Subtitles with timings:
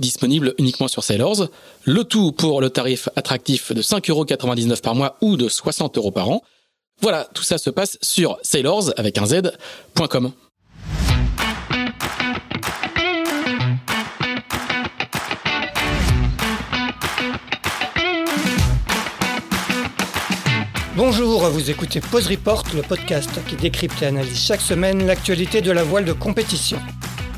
[0.00, 1.48] disponibles uniquement sur Sailors.
[1.84, 6.30] Le tout pour le tarif attractif de 5,99€ par mois ou de 60 euros par
[6.30, 6.42] an.
[7.00, 10.32] Voilà, tout ça se passe sur sailors avec un z.com.
[20.96, 25.72] Bonjour, vous écoutez Pause Report, le podcast qui décrypte et analyse chaque semaine l'actualité de
[25.72, 26.78] la voile de compétition.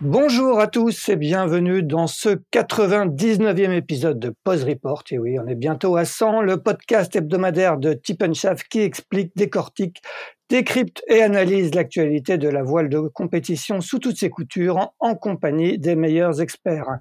[0.00, 5.02] Bonjour à tous et bienvenue dans ce 99e épisode de Pause Report.
[5.10, 8.22] Et oui, on est bientôt à 100, le podcast hebdomadaire de Tip
[8.70, 10.00] qui explique, décortique,
[10.48, 15.78] décrypte et analyse l'actualité de la voile de compétition sous toutes ses coutures en compagnie
[15.78, 16.98] des meilleurs experts.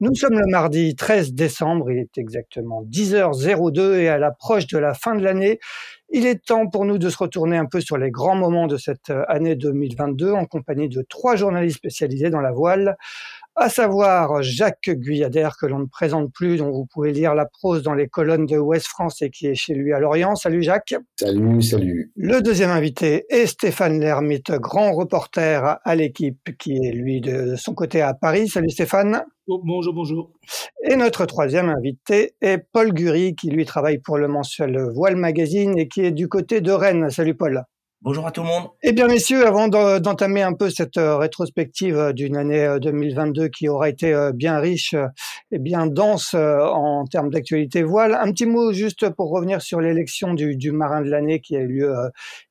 [0.00, 4.94] Nous sommes le mardi 13 décembre, il est exactement 10h02 et à l'approche de la
[4.94, 5.60] fin de l'année,
[6.12, 8.76] il est temps pour nous de se retourner un peu sur les grands moments de
[8.76, 12.96] cette euh, année 2022 en compagnie de trois journalistes spécialisés dans la voile
[13.56, 17.82] à savoir Jacques Guyader, que l'on ne présente plus, dont vous pouvez lire la prose
[17.82, 20.34] dans les colonnes de Ouest France et qui est chez lui à Lorient.
[20.34, 20.94] Salut Jacques.
[21.18, 22.12] Salut, salut.
[22.16, 27.74] Le deuxième invité est Stéphane Lermite, grand reporter à l'équipe, qui est lui de son
[27.74, 28.48] côté à Paris.
[28.48, 29.22] Salut Stéphane.
[29.48, 30.30] Oh, bonjour, bonjour.
[30.88, 35.78] Et notre troisième invité est Paul Gury, qui lui travaille pour le mensuel Voile Magazine
[35.78, 37.10] et qui est du côté de Rennes.
[37.10, 37.64] Salut Paul.
[38.04, 38.64] Bonjour à tout le monde.
[38.82, 43.48] Eh bien, messieurs, avant d'entamer un peu cette euh, rétrospective euh, d'une année 2022 euh,
[43.48, 44.96] qui aura été bien riche
[45.52, 50.34] et bien dense en termes d'actualité voile, un petit mot juste pour revenir sur l'élection
[50.34, 51.94] du, du, marin de l'année qui a eu lieu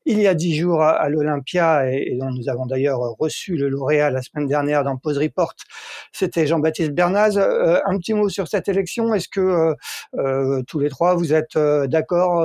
[0.06, 4.10] il y a dix jours à, l'Olympia et, dont nous avons d'ailleurs reçu le lauréat
[4.10, 5.54] la semaine dernière dans Pause Report.
[6.12, 7.38] C'était Jean-Baptiste Bernaz.
[7.38, 9.14] Euh, un petit mot sur cette élection.
[9.14, 9.74] Est-ce que euh,
[10.18, 12.44] euh, tous les trois vous êtes d'accord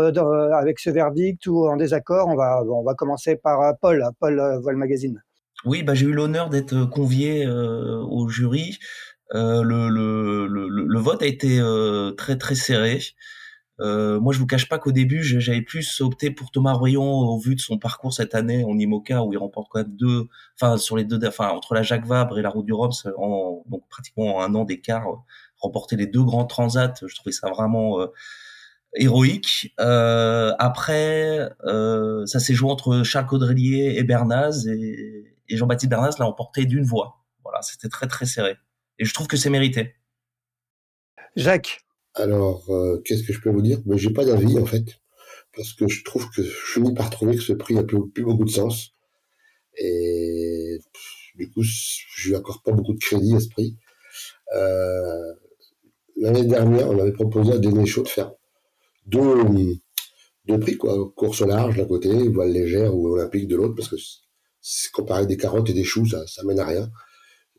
[0.54, 2.28] avec ce verdict ou en désaccord?
[2.28, 4.04] On va on va commencer par Paul.
[4.20, 5.22] Paul Voile Magazine.
[5.64, 8.78] Oui, bah, j'ai eu l'honneur d'être convié au jury.
[9.32, 11.60] Le, le, le, le, vote a été
[12.16, 13.00] très très serré.
[13.80, 17.38] Euh, moi, je vous cache pas qu'au début, j'avais plus opté pour Thomas Royon au
[17.38, 20.28] vu de son parcours cette année en IMOCA où il remporte quand même deux,
[20.58, 23.62] enfin sur les deux, enfin entre la Jacques Vabre et la Route du Rhum, en
[23.66, 25.16] donc pratiquement en un an d'écart, euh,
[25.58, 26.94] remporter les deux grands transats.
[27.06, 28.06] Je trouvais ça vraiment euh,
[28.94, 29.74] héroïque.
[29.80, 36.18] Euh, après, euh, ça s'est joué entre Charles Caudrelier et Bernaz et, et Jean-Baptiste Bernaz
[36.18, 37.24] l'a emporté d'une voix.
[37.44, 38.56] Voilà, c'était très très serré.
[38.98, 39.94] Et je trouve que c'est mérité.
[41.36, 41.85] Jacques,
[42.16, 43.80] alors, euh, qu'est-ce que je peux vous dire?
[43.86, 44.84] Mais j'ai pas d'avis en fait,
[45.54, 48.44] parce que je trouve que je finis par trouver que ce prix a plus, beaucoup
[48.44, 48.92] de sens.
[49.78, 50.78] Et
[51.36, 53.76] du coup, je lui accorde pas beaucoup de crédit à ce prix.
[54.54, 55.34] Euh,
[56.18, 58.32] L'année dernière, on avait proposé à Denis de faire
[59.04, 59.44] deux,
[60.46, 63.88] deux prix, quoi, course au large d'un côté, voile légère ou olympique de l'autre, parce
[63.88, 63.96] que
[64.92, 66.90] comparer des carottes et des choux, ça, ça mène à rien.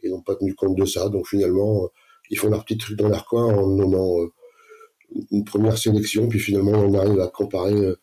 [0.02, 1.88] Ils n'ont pas tenu compte de ça, donc finalement,
[2.32, 4.28] ils font leur petit truc dans leur coin en nommant euh,
[5.32, 7.96] une première sélection, puis finalement on arrive à comparer euh,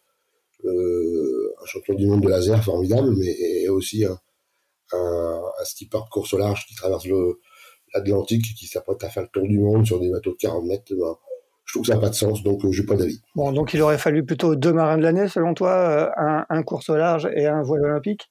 [0.65, 4.19] euh, un champion du monde de laser formidable, mais aussi un,
[4.93, 7.07] un, skipper de course au large qui traverse
[7.95, 10.65] l'Atlantique et qui s'apprête à faire le tour du monde sur des bateaux de 40
[10.65, 10.85] mètres.
[10.91, 11.15] Ben,
[11.65, 13.21] je trouve que ça n'a pas de sens, donc euh, j'ai pas d'avis.
[13.35, 16.91] Bon, donc il aurait fallu plutôt deux marins de l'année, selon toi, un, un course
[16.91, 18.29] au large et un voile olympique?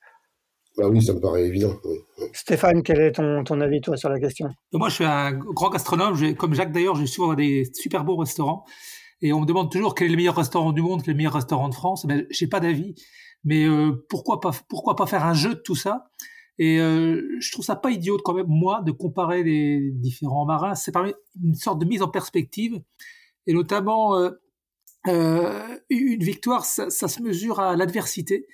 [0.77, 1.73] Bah oui, ça me paraît évident.
[2.33, 4.49] Stéphane, quel est ton, ton, avis, toi, sur la question?
[4.71, 6.35] Moi, je suis un grand gastronome.
[6.35, 8.65] Comme Jacques, d'ailleurs, j'ai souvent des super beaux restaurants.
[9.21, 11.17] Et on me demande toujours quel est le meilleur restaurant du monde, quel est le
[11.17, 12.05] meilleur restaurant de France.
[12.07, 12.95] Ben, j'ai pas d'avis.
[13.43, 16.09] Mais euh, pourquoi, pas, pourquoi pas faire un jeu de tout ça?
[16.57, 20.73] Et euh, je trouve ça pas idiot, quand même, moi, de comparer les différents marins.
[20.73, 20.93] C'est
[21.43, 22.81] une sorte de mise en perspective.
[23.45, 24.31] Et notamment, euh,
[25.07, 28.47] euh une victoire, ça, ça se mesure à l'adversité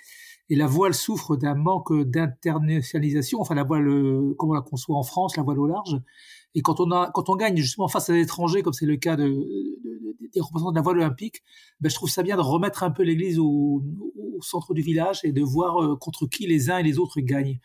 [0.50, 4.98] et la voile souffre d'un manque d'internationalisation, enfin la voile, euh, comme on la conçoit
[4.98, 6.02] en France, la voile au large.
[6.56, 9.16] Et quand on a, quand on gagne justement face à l'étranger, comme c'est le cas
[9.16, 11.44] de, de, des représentants de la voile olympique,
[11.80, 13.84] ben, je trouve ça bien de remettre un peu l'église au,
[14.18, 17.60] au, centre du village et de voir contre qui les uns et les autres gagnent.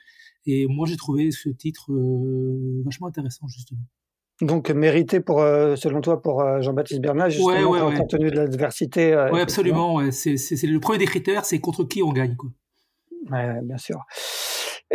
[0.44, 1.90] Et moi, j'ai trouvé ce titre
[2.84, 3.80] vachement intéressant, justement.
[4.42, 9.16] Donc mérité pour, selon toi, pour Jean-Baptiste Bernard, justement, compte tenu de l'adversité.
[9.32, 10.10] oui, absolument.
[10.10, 12.36] C'est, le premier des critères, c'est contre qui on gagne.
[12.36, 12.50] Quoi.
[13.30, 14.04] Ouais, bien sûr.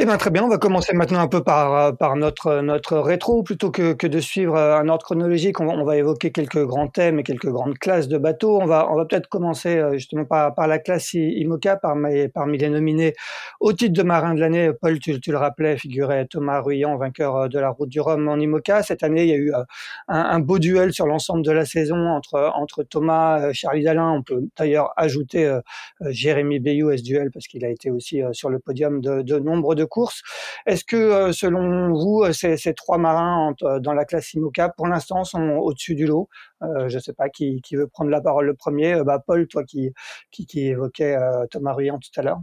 [0.01, 0.45] Eh bien, très bien.
[0.45, 3.43] On va commencer maintenant un peu par, par notre, notre rétro.
[3.43, 6.87] Plutôt que, que de suivre un ordre chronologique, on va, on va, évoquer quelques grands
[6.87, 8.61] thèmes et quelques grandes classes de bateaux.
[8.61, 11.97] On va, on va peut-être commencer euh, justement par, par la classe IMOCA, par
[12.33, 13.13] parmi les nominés
[13.59, 14.71] au titre de marin de l'année.
[14.71, 18.25] Paul, tu, tu, le rappelais, figurait Thomas Ruyant, vainqueur euh, de la route du Rhum
[18.29, 18.83] en IMOCA.
[18.83, 19.63] Cette année, il y a eu euh,
[20.07, 24.11] un, un beau duel sur l'ensemble de la saison entre, entre Thomas, Charlie Dalin.
[24.11, 25.59] On peut d'ailleurs ajouter
[25.99, 29.39] Jérémy Bayou à ce duel parce qu'il a été aussi sur le podium de, de
[29.39, 30.21] nombre de course.
[30.65, 34.87] Est-ce que, euh, selon vous, euh, ces, trois marins euh, dans la classe IMOCA, pour
[34.87, 36.29] l'instant, sont au-dessus du lot?
[36.61, 39.01] Je ne sais pas qui, veut prendre la parole le premier.
[39.03, 39.91] Bah, Paul, toi qui,
[40.31, 41.17] qui, qui évoquais
[41.51, 42.39] Thomas Ruyant tout à l'heure.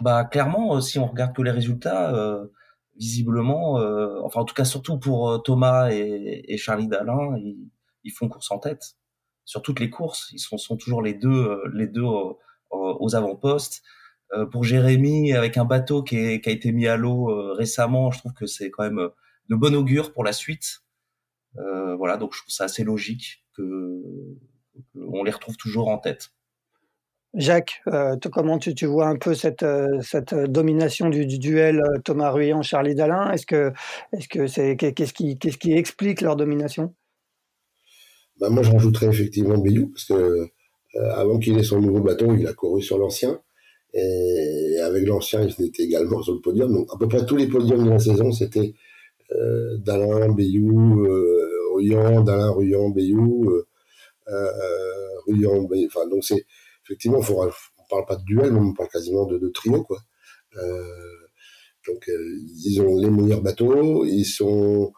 [0.00, 2.12] Bah, clairement, si on regarde tous les résultats,
[2.96, 3.74] visiblement,
[4.24, 8.96] enfin en tout cas surtout pour Thomas et, Charlie Dalin, ils, font course en tête
[9.44, 10.30] sur toutes les courses.
[10.32, 12.06] Ils sont, sont toujours les deux, les deux
[12.72, 13.82] aux avant-postes.
[14.34, 17.52] Euh, pour Jérémy, avec un bateau qui, est, qui, a été mis à l'eau euh,
[17.52, 19.08] récemment, je trouve que c'est quand même euh,
[19.50, 20.80] de bon augure pour la suite.
[21.58, 24.00] Euh, voilà, donc je trouve ça assez logique que,
[24.96, 26.30] on les retrouve toujours en tête.
[27.34, 29.64] Jacques, euh, comment tu, tu, vois un peu cette,
[30.00, 33.30] cette domination du, du duel Thomas Ruyant Charlie Dalin?
[33.32, 33.72] Est-ce que
[34.12, 36.94] est-ce que c'est qu'est-ce qui qu'est-ce qui explique leur domination?
[38.38, 40.48] Bah moi, j'en rajouterais effectivement Bayou parce que
[40.94, 43.40] avant qu'il ait son nouveau bateau, il a couru sur l'ancien.
[43.94, 46.72] Et avec l'ancien, il était également sur le podium.
[46.72, 48.74] Donc, à peu près tous les podiums de la saison, c'était
[49.32, 53.66] euh, Dalin, Bayou, euh, Ruyan, Dalin, Ruyan, Bayou, euh,
[54.28, 55.86] euh Ruyan, Bayou.
[55.86, 56.46] Enfin, donc c'est
[56.84, 59.98] effectivement, faut, on parle pas de duel, mais on parle quasiment de, trio, quoi.
[60.56, 60.82] Euh,
[61.86, 64.92] donc, euh, ils ont les meilleurs bateaux, ils sont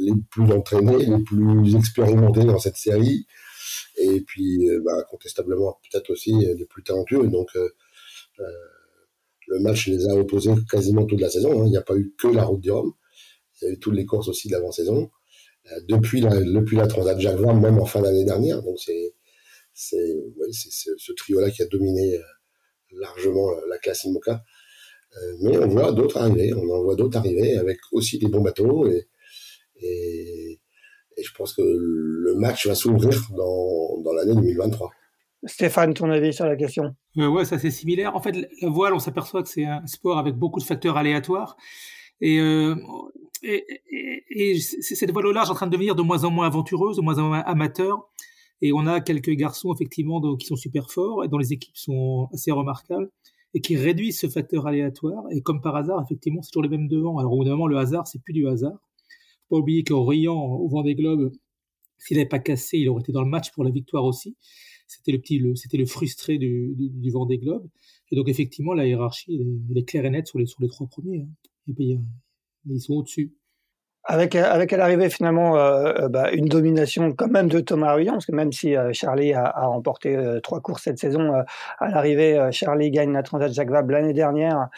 [0.00, 3.26] les plus entraînés, les plus expérimentés dans cette série,
[3.98, 7.28] et puis, bah, incontestablement, peut-être aussi les plus talentueux.
[7.28, 7.50] Donc,
[9.48, 11.62] le match les a opposés quasiment toute la saison.
[11.62, 11.66] Hein.
[11.66, 12.92] Il n'y a pas eu que la route du Rhum.
[13.60, 15.10] Il y a eu toutes les courses aussi de l'avant-saison.
[15.72, 18.62] Euh, depuis la, depuis la Transat Jacques Vabre, même en fin d'année dernière.
[18.62, 19.14] Donc c'est,
[19.72, 22.22] c'est, ouais, ce trio-là qui a dominé euh,
[22.98, 24.42] largement la classe IMOCA.
[25.40, 26.52] mais on voit d'autres arriver.
[26.54, 28.86] On en voit d'autres arriver avec aussi des bons bateaux.
[28.88, 29.08] Et,
[29.76, 30.60] et,
[31.16, 34.90] et je pense que le match va s'ouvrir dans, dans l'année 2023.
[35.46, 36.94] Stéphane, ton avis sur la question?
[37.18, 38.16] Euh, Ouais, ça c'est similaire.
[38.16, 41.56] En fait, la voile, on s'aperçoit que c'est un sport avec beaucoup de facteurs aléatoires.
[42.20, 42.74] Et, euh,
[43.42, 43.64] et,
[44.30, 46.96] et, cette voile au large est en train de devenir de moins en moins aventureuse,
[46.96, 48.08] de moins en moins amateur.
[48.62, 52.28] Et on a quelques garçons, effectivement, qui sont super forts et dont les équipes sont
[52.32, 53.10] assez remarquables
[53.52, 55.24] et qui réduisent ce facteur aléatoire.
[55.30, 57.18] Et comme par hasard, effectivement, c'est toujours les mêmes devant.
[57.18, 58.78] Alors, évidemment, le hasard, c'est plus du hasard.
[59.48, 61.30] Faut pas oublier qu'en riant au vent des globes,
[61.98, 64.36] s'il n'avait pas cassé, il aurait été dans le match pour la victoire aussi
[64.86, 67.68] c'était le petit, le, c'était le frustré du, du, du Vendée Globe.
[68.10, 70.86] Et donc effectivement, la hiérarchie, elle, est claire et nette sur les, sur les trois
[70.86, 71.22] premiers.
[71.22, 71.28] Hein.
[71.68, 71.98] Et puis,
[72.66, 73.34] ils sont au-dessus.
[74.06, 78.12] Avec, avec à l'arrivée finalement euh, euh, bah, une domination quand même de Thomas Ruyant,
[78.12, 81.32] parce que même si euh, Charlie a, remporté trois courses cette saison,
[81.78, 84.68] à l'arrivée Charlie gagne la Transat Jacques Vabre l'année dernière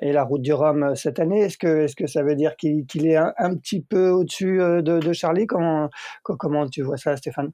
[0.00, 1.40] et la Route du Rhum cette année.
[1.40, 4.80] Est-ce que est-ce que ça veut dire qu'il est un, un, petit peu au-dessus de,
[4.80, 5.46] de Charlie?
[5.46, 5.90] Comment
[6.22, 7.52] comment tu vois ça, Stéphane?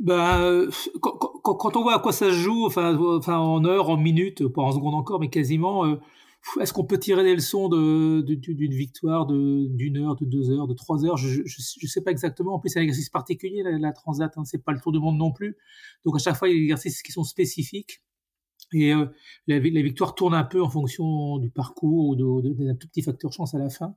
[0.00, 0.68] Ben,
[1.00, 4.46] quand, quand, on voit à quoi ça se joue, enfin, enfin en heures, en minutes,
[4.48, 5.96] pas en secondes encore, mais quasiment, euh,
[6.60, 10.66] est-ce qu'on peut tirer des leçons de, d'une victoire de, d'une heure, de deux heures,
[10.66, 11.16] de trois heures?
[11.16, 12.54] Je, je, sais pas exactement.
[12.54, 15.16] En plus, c'est un exercice particulier, la, Transat, hein, c'est pas le tour du monde
[15.16, 15.56] non plus.
[16.04, 18.02] Donc à chaque fois, il y a des exercices qui sont spécifiques.
[18.72, 19.06] Et euh,
[19.46, 23.32] la, la, victoire tourne un peu en fonction du parcours ou d'un tout petit facteur
[23.32, 23.94] chance à la fin.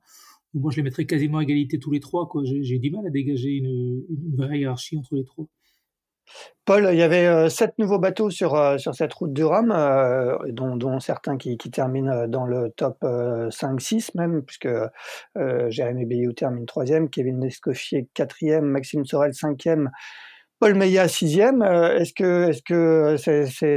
[0.54, 2.30] Moi, je les mettrais quasiment à égalité tous les trois.
[2.44, 5.46] J'ai, du mal à dégager une, une vraie hiérarchie entre les trois.
[6.68, 9.72] Paul, il y avait euh, sept nouveaux bateaux sur, euh, sur cette route du Rhum,
[9.72, 14.68] euh, dont, certains qui, terminent dans le top 5-6 même, puisque
[15.34, 19.90] Jérémy Bayou termine troisième, Kevin Nescoffier quatrième, Maxime Sorel cinquième,
[20.60, 21.62] Paul Meillat sixième.
[21.62, 23.16] Est-ce que est-ce que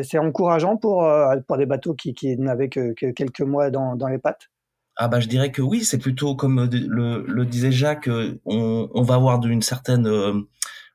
[0.03, 1.09] c'est, encourageant pour,
[1.47, 4.49] pour des bateaux qui, n'avaient que, que, quelques mois dans, dans les pattes?
[4.97, 8.09] Ah bah je dirais que oui, c'est plutôt comme le, le disait Jacques,
[8.45, 10.45] on, on va avoir d'une certaine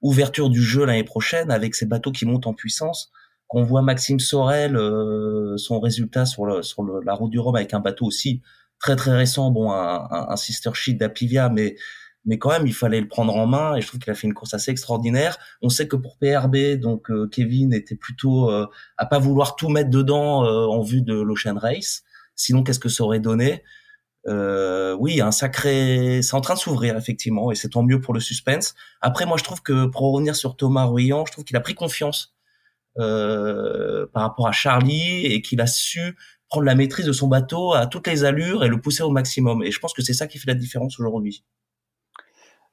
[0.07, 3.13] ouverture du jeu l'année prochaine avec ces bateaux qui montent en puissance.
[3.49, 7.55] Qu'on voit Maxime Sorel, euh, son résultat sur, le, sur le, la route du Rhum
[7.55, 8.43] avec un bateau aussi
[8.81, 11.77] très très récent, bon un, un, sister sheet d'Aplivia, mais
[12.25, 14.27] mais quand même il fallait le prendre en main et je trouve qu'il a fait
[14.27, 15.39] une course assez extraordinaire.
[15.63, 20.43] On sait que pour PRB, donc Kevin était plutôt à pas vouloir tout mettre dedans
[20.43, 22.03] en vue de l'Ocean Race.
[22.35, 23.63] Sinon, qu'est-ce que ça aurait donné?
[24.29, 28.15] Euh, oui, un sacré, c'est en train de s'ouvrir effectivement, et c'est tant mieux pour
[28.15, 28.75] le suspense.
[29.01, 31.75] Après, moi, je trouve que pour revenir sur Thomas Ruyant, je trouve qu'il a pris
[31.75, 32.35] confiance
[32.99, 36.17] euh, par rapport à Charlie et qu'il a su
[36.49, 39.63] prendre la maîtrise de son bateau à toutes les allures et le pousser au maximum.
[39.63, 41.45] Et je pense que c'est ça qui fait la différence aujourd'hui.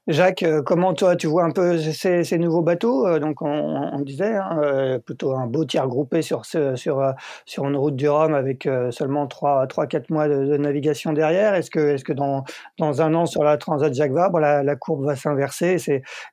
[0.08, 3.08] Jacques, euh, comment toi tu vois un peu ces, nouveaux bateaux?
[3.08, 8.10] Euh, Donc on, disait hein, euh, plutôt un beau tiers groupé sur une route du
[8.10, 11.54] Rhum avec seulement 3 trois quatre mois de, navigation derrière.
[11.54, 12.44] Est-ce que dans
[12.80, 15.78] un an sur la Transat Jacques Vabre la, courbe va s'inverser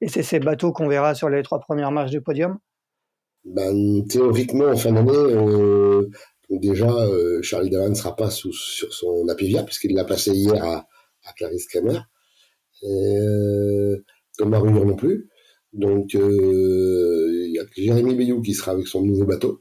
[0.00, 2.58] et c'est ces bateaux qu'on verra sur les trois premières marches du podium?
[3.44, 6.08] Ben, théoriquement en fin d'année
[6.50, 6.88] déjà
[7.42, 10.88] Charlie Davan ne sera pas sur son Apivia puisqu'il l'a passé hier à,
[11.24, 12.00] à Clarisse Kramer
[12.82, 15.28] Thomas Ruyur non plus.
[15.72, 19.60] Donc, euh, il y a Jérémy Bayou qui sera avec son nouveau bateau.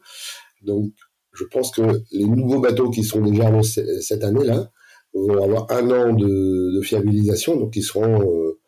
[0.62, 0.92] Donc,
[1.34, 4.72] je pense que les nouveaux bateaux qui sont déjà cette année-là
[5.14, 8.60] vont avoir un an de, fiabilisation, donc ils seront euh,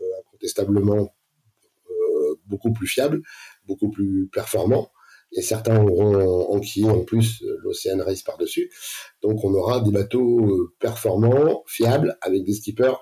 [0.00, 1.14] euh incontestablement
[1.90, 3.22] euh, beaucoup plus fiables,
[3.66, 4.90] beaucoup plus performants.
[5.32, 8.70] Et certains auront enquillé en plus l'Océan Race par-dessus.
[9.22, 12.96] Donc on aura des bateaux euh, performants, fiables, avec des skippers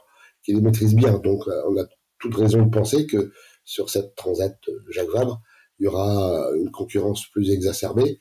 [0.49, 1.19] qui les maîtrise bien.
[1.19, 1.85] Donc, euh, on a
[2.19, 3.33] toute raison de penser que
[3.65, 5.43] sur cette transat euh, Jacques Vabre,
[5.79, 8.19] il y aura une concurrence plus exacerbée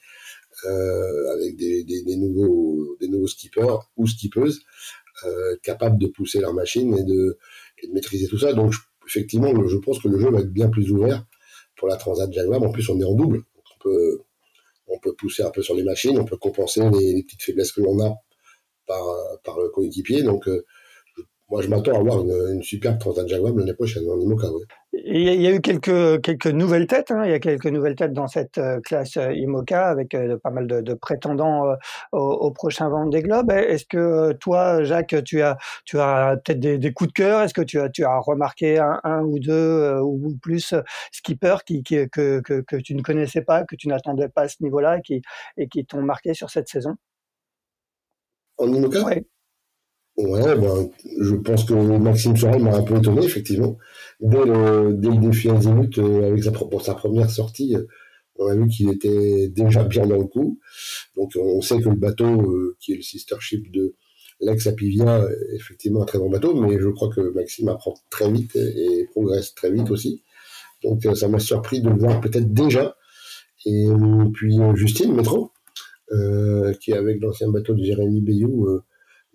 [0.66, 4.62] euh, avec des, nouveaux, des nouveaux skippers ou skippeuses
[5.26, 7.40] euh, capables de pousser leur machine et de,
[7.82, 8.52] et de maîtriser tout ça.
[8.54, 8.74] Donc,
[9.08, 11.26] effectivement, je pense que le jeu va être bien plus ouvert
[11.78, 12.68] pour la transat Jacques Vabre.
[12.68, 13.44] En plus, on est en double.
[13.56, 14.20] on peut,
[14.88, 17.82] on peut pousser un peu sur les machines, on peut compenser les, petites faiblesses que
[17.82, 18.16] l'on a
[18.86, 19.06] par,
[19.46, 20.24] par le coéquipier.
[20.24, 20.50] Donc,
[21.50, 24.48] moi, je m'attends à avoir une, une superbe Transat Jaguar l'année prochaine en IMOCA.
[24.92, 27.12] Il y a eu quelques, quelques nouvelles têtes.
[27.12, 27.24] Hein.
[27.24, 30.50] Il y a quelques nouvelles têtes dans cette euh, classe euh, IMOCA avec euh, pas
[30.50, 31.74] mal de, de prétendants
[32.12, 33.50] au, au, prochain Vendée Globe.
[33.52, 37.42] Est-ce que toi, Jacques, tu as, tu as peut-être des, des, coups de cœur?
[37.42, 40.76] Est-ce que tu as, tu as remarqué un, un ou deux ou plus
[41.14, 44.48] skippers qui, qui, que, que, que, tu ne connaissais pas, que tu n'attendais pas à
[44.50, 45.22] ce niveau-là et qui,
[45.56, 46.96] et qui t'ont marqué sur cette saison?
[48.58, 49.06] En IMOCA?
[49.06, 49.26] Oui.
[50.18, 50.90] Ouais, ben,
[51.22, 53.78] je pense que Maxime Sorel m'a un peu étonné, effectivement.
[54.20, 57.84] Dès le, dès le défi Azimut, euh, avec sa, pour sa première sortie, euh,
[58.40, 60.60] on a vu qu'il était déjà bien dans le coup.
[61.16, 63.96] Donc, on sait que le bateau, euh, qui est le sister ship de
[64.42, 68.56] l'ex Apivia, effectivement un très bon bateau, mais je crois que Maxime apprend très vite
[68.56, 70.24] et, progresse très vite aussi.
[70.84, 72.96] Donc, ça m'a surpris de le voir peut-être déjà.
[73.66, 73.88] Et
[74.34, 75.52] puis, Justine Métro,
[76.80, 78.82] qui est avec l'ancien bateau de Jérémy Bayou,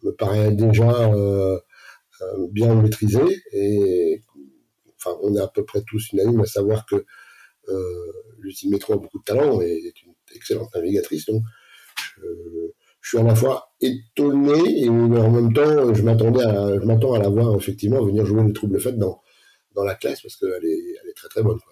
[0.03, 1.59] me paraît déjà euh,
[2.23, 4.23] euh, bien maîtrisé et
[4.97, 7.05] enfin on est à peu près tous unanimes à savoir que
[7.69, 8.13] euh,
[8.69, 11.43] Métro a beaucoup de talent et est une excellente navigatrice donc
[12.17, 12.27] je,
[13.01, 17.15] je suis à la fois étonné et en même temps je m'attendais à je m'attends
[17.15, 19.23] à la voir effectivement venir jouer le trouble fait dans
[19.75, 21.72] dans la classe parce qu'elle est elle est très très bonne quoi.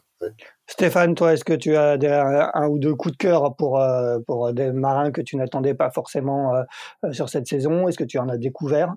[0.67, 4.53] Stéphane, toi, est-ce que tu as un ou deux coups de cœur pour, euh, pour
[4.53, 6.63] des marins que tu n'attendais pas forcément euh,
[7.05, 7.89] euh, sur cette saison?
[7.89, 8.95] Est-ce que tu en as découvert?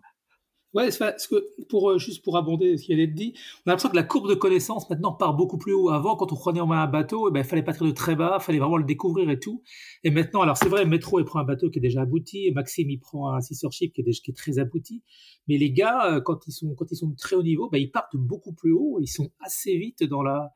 [0.73, 1.35] Ouais, parce que
[1.69, 4.33] pour juste pour abonder ce qui être dit, on a l'impression que la courbe de
[4.33, 5.91] connaissance maintenant part beaucoup plus haut.
[5.91, 8.15] Avant, quand on prenait en main un bateau, eh ben, il fallait partir de très
[8.15, 9.61] bas, il fallait vraiment le découvrir et tout.
[10.03, 12.51] Et maintenant, alors c'est vrai, Métro il prend un bateau qui est déjà abouti, et
[12.51, 15.03] Maxime il prend un sister ship qui est, déjà, qui est très abouti.
[15.47, 17.91] Mais les gars, quand ils sont quand ils sont de très haut niveau, ben, ils
[17.91, 20.53] partent beaucoup plus haut, ils sont assez vite dans la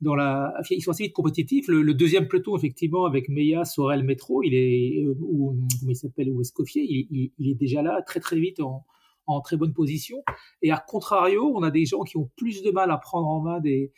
[0.00, 1.68] dans la, ils sont assez vite compétitifs.
[1.68, 6.30] Le, deuxième peloton, effectivement, avec Meia, Sorel, Métro, il est, euh, ou, comment il s'appelle,
[6.30, 8.84] ou Escoffier, il, il, est déjà là, très très vite en,
[9.26, 10.22] en très bonne position.
[10.62, 13.40] Et à contrario, on a des gens qui ont plus de mal à prendre en
[13.40, 13.92] main des,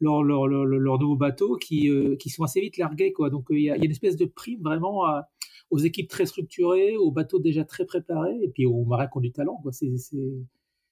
[0.00, 3.12] leurs leur, leur, leur nouveaux bateaux qui, euh, qui sont assez vite largués.
[3.12, 3.30] Quoi.
[3.30, 5.28] Donc il y, a, il y a une espèce de prime vraiment à,
[5.70, 9.20] aux équipes très structurées, aux bateaux déjà très préparés, et puis aux marins qui ont
[9.20, 9.62] du talent.
[9.82, 10.46] Il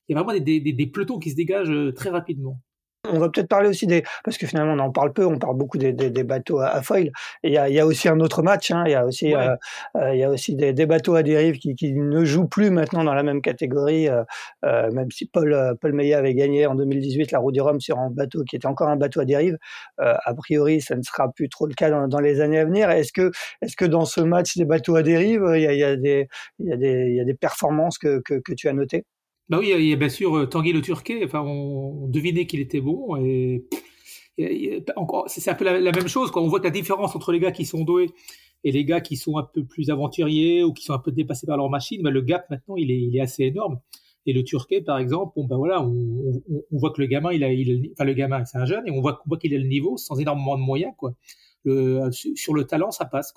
[0.09, 2.61] y a vraiment des, des, des, pelotons qui se dégagent euh, très rapidement.
[3.07, 5.57] On va peut-être parler aussi des, parce que finalement on en parle peu, on parle
[5.57, 7.09] beaucoup des, des, des bateaux à, foil.
[7.43, 9.35] Et il y a, y a, aussi un autre match, hein, il y a aussi,
[9.35, 9.55] euh,
[9.97, 12.71] euh, il y a aussi des, des, bateaux à dérive qui, qui, ne jouent plus
[12.71, 14.25] maintenant dans la même catégorie, euh,
[14.65, 17.99] euh même si Paul, Paul Meillat avait gagné en 2018 la Route du Rhum sur
[17.99, 19.59] un bateau qui était encore un bateau à dérive.
[19.99, 22.91] a priori, ça ne sera plus trop le cas dans, dans les années à venir.
[22.91, 25.85] Est-ce que, est-ce que dans ce match des bateaux à dérive, il y a, y
[25.85, 28.69] a, des, il y a des, il y a des performances que, que, que tu
[28.69, 29.05] as notées?
[29.49, 31.23] Bah oui, il y a bien sûr euh, Tanguy le Turquet.
[31.25, 33.67] Enfin, on, devinait qu'il était bon et,
[34.97, 36.31] encore, c'est un peu la, même chose.
[36.31, 38.11] Quand on voit que la différence entre les gars qui sont doués
[38.65, 41.47] et les gars qui sont un peu plus aventuriers ou qui sont un peu dépassés
[41.47, 43.79] par leur machine, bah le gap maintenant il est, assez énorme.
[44.27, 47.49] Et le Turquet, par exemple, bon ben voilà, on, voit que le gamin, il a,
[47.93, 50.57] enfin le gamin, c'est un jeune, et on voit, qu'il a le niveau sans énormément
[50.57, 51.15] de moyens, quoi.
[51.65, 53.35] Le, sur le talent, ça passe.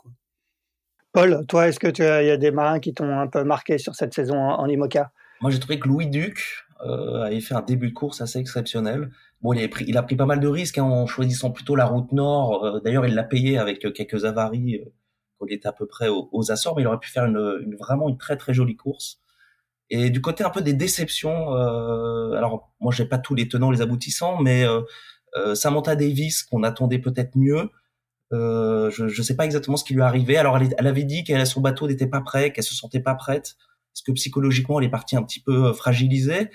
[1.12, 3.78] Paul, toi, est-ce que tu il y a des marins qui t'ont un peu marqué
[3.78, 5.12] sur cette saison en, IMOCA?
[5.42, 9.12] Moi, j'ai trouvé que Louis Duc euh, avait fait un début de course assez exceptionnel.
[9.42, 11.86] Bon, il, pris, il a pris pas mal de risques hein, en choisissant plutôt la
[11.86, 12.64] route nord.
[12.64, 14.94] Euh, d'ailleurs, il l'a payé avec quelques avaries euh,
[15.38, 18.10] quand il était à peu près aux, Açores, mais il aurait pu faire une, vraiment
[18.10, 19.22] une très très jolie course.
[19.90, 23.72] Et du côté un peu des déceptions, euh, alors moi j'ai pas tous les tenants,
[23.72, 24.82] les aboutissants, mais euh,
[25.36, 27.70] euh, Samantha Davis qu'on attendait peut-être mieux.
[28.34, 30.38] Euh, je ne sais pas exactement ce qui lui est arrivé.
[30.38, 33.16] Alors elle, elle avait dit qu'elle son bateau n'était pas prêt, qu'elle se sentait pas
[33.16, 33.56] prête.
[33.98, 36.52] Est-ce que psychologiquement elle est partie un petit peu euh, fragilisée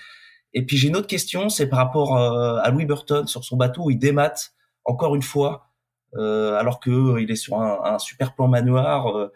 [0.55, 3.57] Et puis j'ai une autre question, c'est par rapport euh, à Louis Burton sur son
[3.57, 5.69] bateau où il démate encore une fois,
[6.15, 9.31] alors que il est sur un, super plan manoir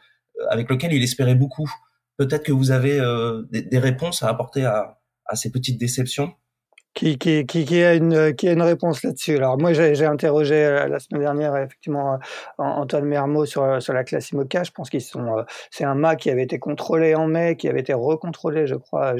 [0.50, 1.70] avec lequel il espérait beaucoup.
[2.16, 3.00] Peut-être que vous avez
[3.48, 4.96] des, réponses à apporter à
[5.34, 6.34] ces petites déceptions?
[6.96, 9.36] Qui, qui, qui, qui, a une, qui a une réponse là-dessus.
[9.36, 12.18] Alors moi, j'ai interrogé euh, la semaine dernière effectivement euh,
[12.56, 14.64] Antoine Mermot sur, euh, sur la classe IMOCA.
[14.64, 17.80] Je pense qu'ils sont, c'est un mât qui avait été contrôlé en mai, qui avait
[17.80, 19.14] été recontrôlé, je crois,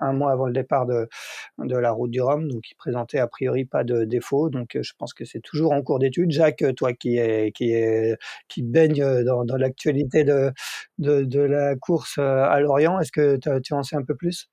[0.00, 1.08] un mois avant le départ de,
[1.58, 4.50] de la route du Rhum, donc il présentait a priori pas de défaut.
[4.50, 6.32] Donc je pense que c'est toujours en cours d'étude.
[6.32, 8.18] Jacques, toi qui est, qui est,
[8.48, 10.52] qui baigne dans, dans l'actualité de,
[10.98, 14.48] de, de la course à Lorient, est-ce que tu en sais un peu plus?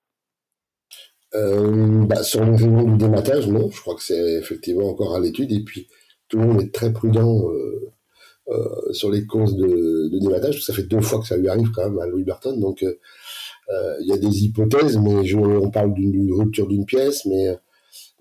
[1.35, 5.51] Euh, bah, sur le du dématage, non, je crois que c'est effectivement encore à l'étude.
[5.51, 5.87] Et puis,
[6.27, 7.91] tout le monde est très prudent euh,
[8.49, 10.63] euh, sur les causes de, de dématage.
[10.63, 12.59] Ça fait deux fois que ça lui arrive quand même à Louis Burton.
[12.59, 12.99] Donc, euh,
[13.69, 17.55] euh, il y a des hypothèses, mais je, on parle d'une rupture d'une pièce, mais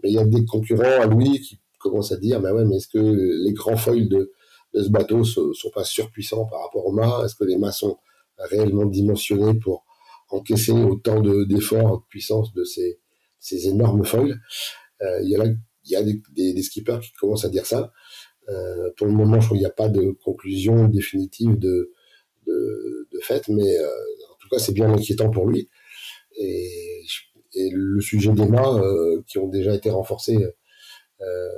[0.02, 2.76] mais il y a des concurrents à lui qui commencent à dire, mais ouais, mais
[2.76, 4.32] est-ce que les grands foils de,
[4.74, 7.72] de ce bateau sont, sont pas surpuissants par rapport aux mâts Est-ce que les mâts
[7.72, 7.98] sont
[8.38, 9.84] réellement dimensionnés pour
[10.30, 13.00] encaisser autant d'efforts de, puissance de ces,
[13.38, 14.40] ces énormes foils.
[15.02, 16.22] Euh, il y a, il y a des,
[16.52, 17.92] des, skippers qui commencent à dire ça.
[18.48, 21.92] Euh, pour le moment, je crois qu'il n'y a pas de conclusion définitive de,
[22.46, 25.68] de, de fait, mais euh, en tout cas, c'est bien inquiétant pour lui.
[26.38, 27.02] Et,
[27.54, 30.38] et le sujet des mâts euh, qui ont déjà été renforcés
[31.20, 31.48] euh,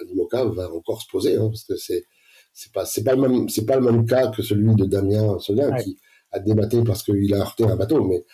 [0.00, 2.04] à l'IMOCA va encore se poser, hein, parce que c'est
[2.52, 5.38] c'est pas c'est pas le même c'est pas le même cas que celui de Damien
[5.38, 5.98] Solien qui
[6.38, 8.24] débatté parce qu'il a heurté un bateau, mais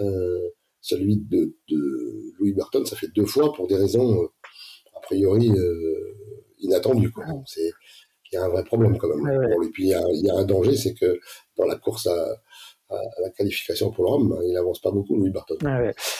[0.00, 4.26] euh, celui de, de, Louis Burton, ça fait deux fois pour des raisons euh,
[4.96, 6.16] a priori euh,
[6.60, 7.12] inattendues.
[7.46, 7.70] C'est
[8.32, 9.62] il y a un vrai problème quand même.
[9.62, 11.20] Et puis il y, a, il y a un danger, c'est que
[11.56, 12.42] dans la course à,
[12.94, 15.56] à la qualification pour l'homme, il n'avance pas beaucoup, Louis Barton.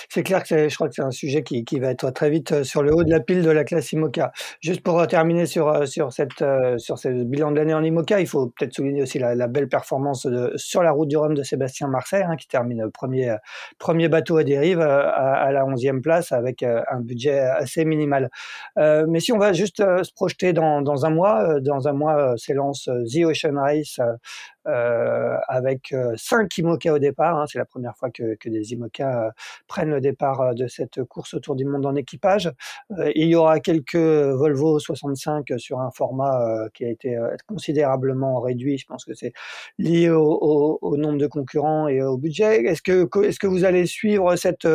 [0.09, 2.53] C'est clair que je crois que c'est un sujet qui, qui, va être très vite
[2.53, 4.33] euh, sur le haut de la pile de la classe IMOCA.
[4.61, 6.45] Juste pour euh, terminer sur, euh, sur, cette,
[6.79, 10.27] sur ce bilan de l'année en IMOCA, il faut peut-être souligner aussi la, belle performance
[10.57, 13.37] sur la route du Rhum de Sébastien Marseille, hein, qui termine premier,
[13.79, 18.31] premier bateau à dérive à, la 11e place avec un budget assez minimal.
[18.79, 22.35] Euh, mais si on va juste se projeter dans, dans un mois, dans un mois
[22.37, 24.01] s'élance The Ocean Race
[24.67, 27.39] euh, avec cinq IMOCA au départ.
[27.39, 29.33] Hein, c'est la première fois que, que des IMOCA
[29.67, 32.51] prennent le départ de cette course autour du monde en équipage.
[33.15, 38.79] il y aura quelques Volvo 65 sur un format qui a été considérablement réduit.
[38.79, 39.33] Je pense que c'est
[39.79, 42.65] lié au, au, au, nombre de concurrents et au budget.
[42.65, 44.69] Est-ce que, est-ce que vous allez suivre cette,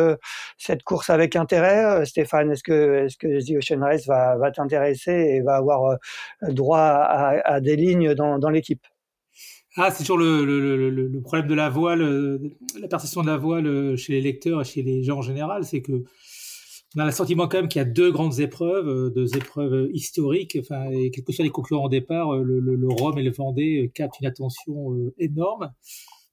[0.58, 2.52] cette course avec intérêt, Stéphane?
[2.52, 5.98] Est-ce que, est-ce que The Ocean Race va, va t'intéresser et va avoir
[6.42, 8.86] droit à, à des lignes dans, dans l'équipe?
[9.76, 12.38] Ah, c'est toujours le, le, le, le, problème de la voile, euh,
[12.80, 15.64] la perception de la voile euh, chez les lecteurs et chez les gens en général,
[15.64, 16.04] c'est que
[16.96, 19.88] on a le sentiment quand même qu'il y a deux grandes épreuves, euh, deux épreuves
[19.92, 20.58] historiques.
[20.60, 24.18] Enfin, et quels que soient les concurrents au départ, le, Rhum et le Vendée captent
[24.20, 25.72] une attention énorme,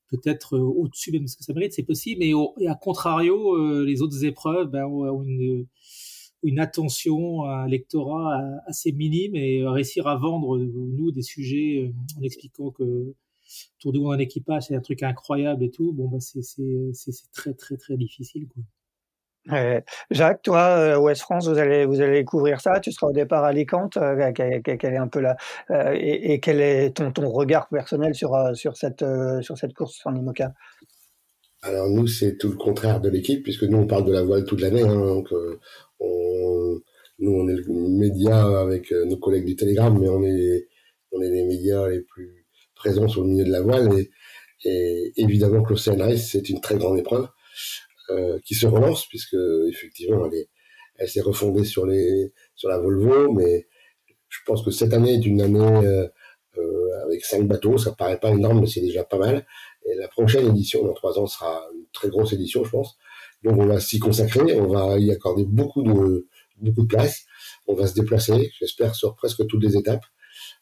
[0.10, 2.22] peut-être au-dessus même de ce que ça mérite, c'est possible.
[2.22, 5.68] Mais et à contrario, les autres épreuves ben, ont une,
[6.42, 12.24] une attention à un lectorat assez minime et réussir à vendre nous des sujets en
[12.24, 13.14] expliquant que
[13.80, 15.94] Tour du monde en équipage, c'est un truc incroyable et tout.
[15.94, 16.42] Bon, bah, c'est
[17.34, 18.48] très, très, très difficile.
[18.48, 18.64] Quoi.
[20.12, 22.80] Jacques, toi, Ouest euh, France, vous allez vous allez couvrir ça.
[22.80, 23.98] Tu seras au départ à Alicante.
[23.98, 25.38] Euh, quel, est un peu là
[25.72, 29.06] euh, et, quel est ton, ton regard personnel sur sur cette
[29.42, 30.54] sur cette course en IMOCA
[31.62, 34.44] Alors nous, c'est tout le contraire de l'équipe puisque nous on parle de la voile
[34.44, 34.84] toute l'année.
[34.84, 35.30] Hein, donc
[36.00, 36.80] on,
[37.20, 40.68] nous on est le média avec nos collègues du Télégramme, mais on est
[41.12, 42.47] on est les médias les plus
[42.78, 43.90] présent sur le milieu de la voile
[44.64, 47.28] et, évidemment que l'Océan Race c'est une très grande épreuve
[48.10, 49.38] euh, qui se relance puisque
[49.70, 50.50] effectivement elle est,
[50.96, 53.68] elle s'est refondée sur la Volvo mais
[54.30, 56.08] je pense que cette année est une année euh,
[56.58, 59.46] euh, avec cinq bateaux ça paraît pas énorme mais c'est déjà pas mal
[59.86, 62.98] et la prochaine édition dans trois ans sera une très grosse édition je pense
[63.44, 66.28] Donc on va s'y consacrer, on va y accorder beaucoup de
[66.60, 67.26] beaucoup de place.
[67.68, 70.06] On va se déplacer, j'espère, sur presque toutes les étapes.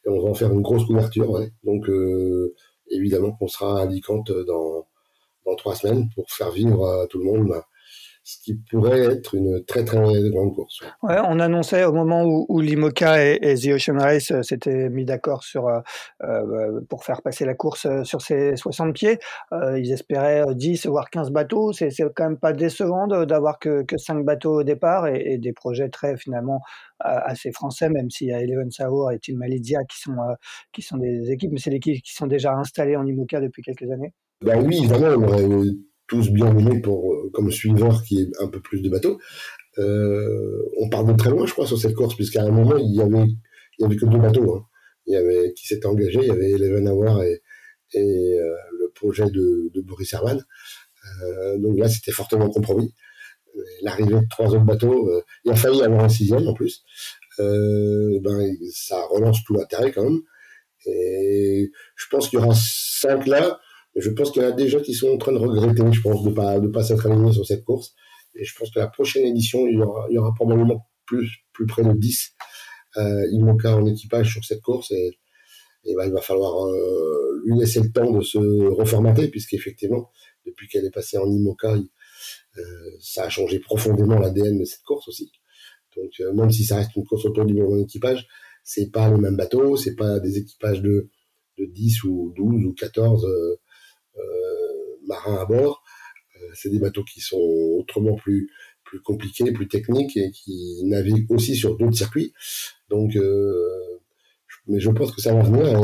[0.08, 1.42] On va en faire une grosse couverture.
[1.64, 2.54] Donc euh,
[2.90, 4.88] évidemment qu'on sera à Alicante dans,
[5.46, 7.62] dans trois semaines pour faire vivre à tout le monde
[8.26, 10.82] ce qui pourrait être une très très grande course.
[11.04, 14.90] Ouais, on annonçait au moment où, où l'IMOCA et, et, The Ocean Race euh, s'étaient
[14.90, 15.80] mis d'accord sur euh,
[16.24, 19.20] euh, pour faire passer la course sur ces 60 pieds.
[19.52, 21.72] Euh, ils espéraient 10 voire 15 bateaux.
[21.72, 25.54] C'est quand même pas décevant d'avoir que, que 5 bateaux au départ et, et, des
[25.54, 26.62] projets très finalement
[27.00, 30.16] assez français, même s'il y a Eleven Saur et Team Malidia qui sont
[30.74, 33.62] qui sont des équipes, mais c'est des équipes qui sont déjà installées en IMOCA depuis
[33.62, 34.14] quelques années.
[34.42, 35.44] Ben oui, évidemment, on aurait
[36.08, 39.20] tous bien aimé pour euh, comme suiveur qui est un peu plus de bateaux.
[39.78, 42.96] Euh, on part de très loin, je crois, sur cette course, puisqu'à un moment il
[42.96, 43.28] y avait
[43.78, 44.56] il y avait que deux bateaux.
[44.56, 44.66] Hein.
[45.08, 47.42] Il y avait qui s'étaient engagés, il y avait Eleven Hour et,
[47.94, 50.44] et euh, le projet de, de Boris Herman.
[51.24, 52.94] Euh, donc là, c'était fortement compromis.
[53.82, 56.84] L'arrivée de trois autres bateaux, euh, il a failli avoir un sixième en plus.
[57.38, 60.22] ben ça relance tout l'intérêt quand même.
[60.88, 63.60] Et je pense qu'il y aura cinq là
[63.96, 66.24] je pense qu'il y en a déjà qui sont en train de regretter, je pense,
[66.24, 67.94] de pas de pas s'être alignés sur cette course.
[68.36, 71.30] Et je pense que la prochaine édition, il y aura, il y aura probablement plus
[71.54, 72.36] plus près de 10
[72.98, 74.92] euh, IMOCA en équipage sur cette course.
[74.92, 75.18] Et,
[75.86, 80.10] et ben, il va falloir euh, lui laisser le temps de se reformater, puisqu'effectivement,
[80.46, 81.76] depuis qu'elle est passée en IMOCA,
[82.58, 82.62] euh,
[83.00, 85.32] ça a changé profondément l'ADN de cette course aussi.
[85.96, 88.28] Donc euh, même si ça reste une course autour du même équipage,
[88.64, 91.10] c'est pas le même bateau, c'est pas des équipages de,
[91.58, 93.56] de 10 ou 12 ou 14 euh, euh,
[95.08, 95.84] marins à bord.
[96.36, 97.40] Euh, c'est des bateaux qui sont
[97.80, 98.50] autrement plus
[98.84, 102.34] plus compliqués, plus techniques et qui naviguent aussi sur d'autres circuits.
[102.90, 104.00] Donc, euh,
[104.68, 105.80] mais je pense que ça va venir.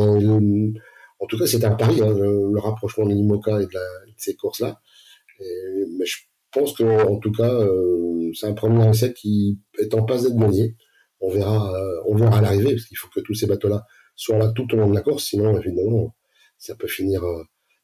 [1.20, 3.80] en tout cas, c'est un pari, hein, le, rapprochement de l'IMOCA et de,
[4.17, 4.80] ces courses-là.
[5.39, 6.17] Mais je
[6.52, 10.38] pense que, en tout cas, euh, c'est un premier essai qui est en passe d'être
[10.38, 10.76] gagné.
[11.22, 13.84] On verra, euh, on verra l'arrivée, parce qu'il faut que tous ces bateaux-là
[14.15, 16.15] soient là tout au long de la course, sinon, évidemment,
[16.60, 17.24] ça peut finir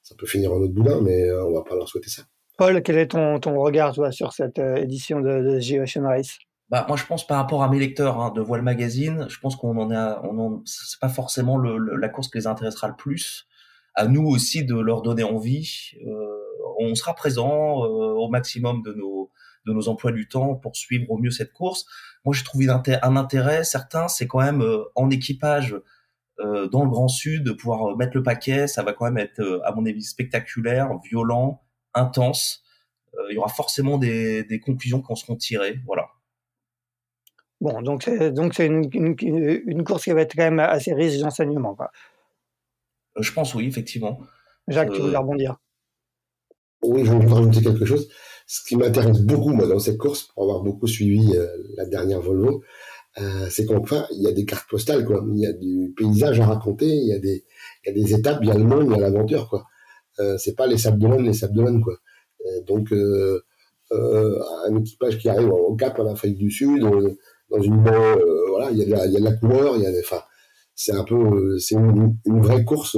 [0.08, 2.24] ça peut finir en autre boudin, mais euh, on va pas leur souhaiter ça.
[2.58, 6.38] Paul, quel est ton, ton regard toi, sur cette euh, édition de, de Race?
[6.70, 9.58] Bah, moi, je pense par rapport à mes lecteurs hein, de Voile Magazine, je pense
[9.58, 12.96] qu'on en a, on en, c'est pas forcément le, la course qui les intéressera le
[12.96, 13.48] plus.
[13.96, 15.92] À nous aussi de leur donner envie.
[16.06, 16.38] Euh,
[16.80, 19.30] on sera présent euh, au maximum de nos
[19.66, 21.86] de nos emplois du temps pour suivre au mieux cette course.
[22.24, 25.76] Moi, j'ai trouvé un, un intérêt certain, c'est quand même euh, en équipage
[26.40, 29.18] euh, dans le Grand Sud, de pouvoir euh, mettre le paquet, ça va quand même
[29.18, 32.64] être, euh, à mon avis, spectaculaire, violent, intense.
[33.30, 36.08] il y aura forcément des, des conclusions qui en seront tirées, voilà.
[37.60, 39.16] Bon, donc c'est donc c'est une, une,
[39.66, 41.76] une, course qui va être quand même assez riche d'enseignements.
[43.20, 44.20] Je pense oui, effectivement.
[44.68, 45.58] Jacques, tu voulais rebondir?
[46.84, 48.08] Oui, je voudrais rajouter quelque chose.
[48.46, 52.22] Ce qui m'intéresse beaucoup, moi, dans cette course, pour avoir beaucoup suivi euh, la dernière
[52.22, 52.64] Volvo,
[53.20, 55.26] euh, c'est qu'enfin, il y a des cartes postales, quoi.
[55.34, 57.46] Il y a du paysage à raconter, il y a des,
[57.84, 59.66] il y a des étapes, il y a le monde, il y a l'aventure, quoi.
[60.20, 61.96] Euh, c'est pas les sables d'Olonne, les sables d'Olonne, quoi.
[62.46, 63.42] Euh, donc, euh,
[63.92, 66.82] un équipage qui arrive au Cap, en Afrique du Sud,
[67.50, 69.78] dans une baie, voilà, il y, a de la, il y a de la couleur,
[69.78, 70.22] il y a des, enfin,
[70.76, 72.98] c'est un peu, c'est une, vraie course.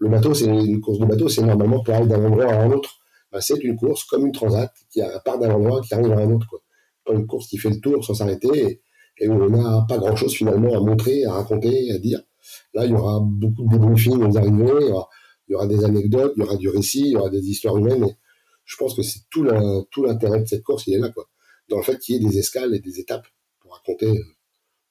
[0.00, 2.70] Le bateau, c'est une course de bateau, c'est normalement pour aller d'un endroit à un
[2.72, 2.98] autre.
[3.40, 6.46] C'est une course comme une transat qui part d'un endroit qui arrive à un autre,
[6.48, 6.60] quoi.
[7.04, 8.82] Pas une course qui fait le tour sans s'arrêter
[9.26, 12.20] où on n'a pas grand-chose finalement à montrer, à raconter, à dire.
[12.74, 15.08] Là, il y aura beaucoup de débriefings aux arrivées, il y, aura,
[15.48, 17.76] il y aura des anecdotes, il y aura du récit, il y aura des histoires
[17.76, 18.04] humaines.
[18.04, 18.16] Et
[18.64, 21.28] je pense que c'est tout l'intérêt de cette course, il est là, quoi.
[21.68, 23.26] Dans le fait qu'il y ait des escales et des étapes
[23.60, 24.18] pour raconter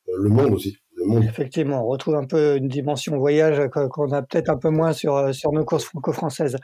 [0.09, 0.77] euh, le monde aussi.
[1.23, 5.15] Effectivement, on retrouve un peu une dimension voyage qu'on a peut-être un peu moins sur,
[5.15, 6.57] euh, sur nos courses franco-françaises.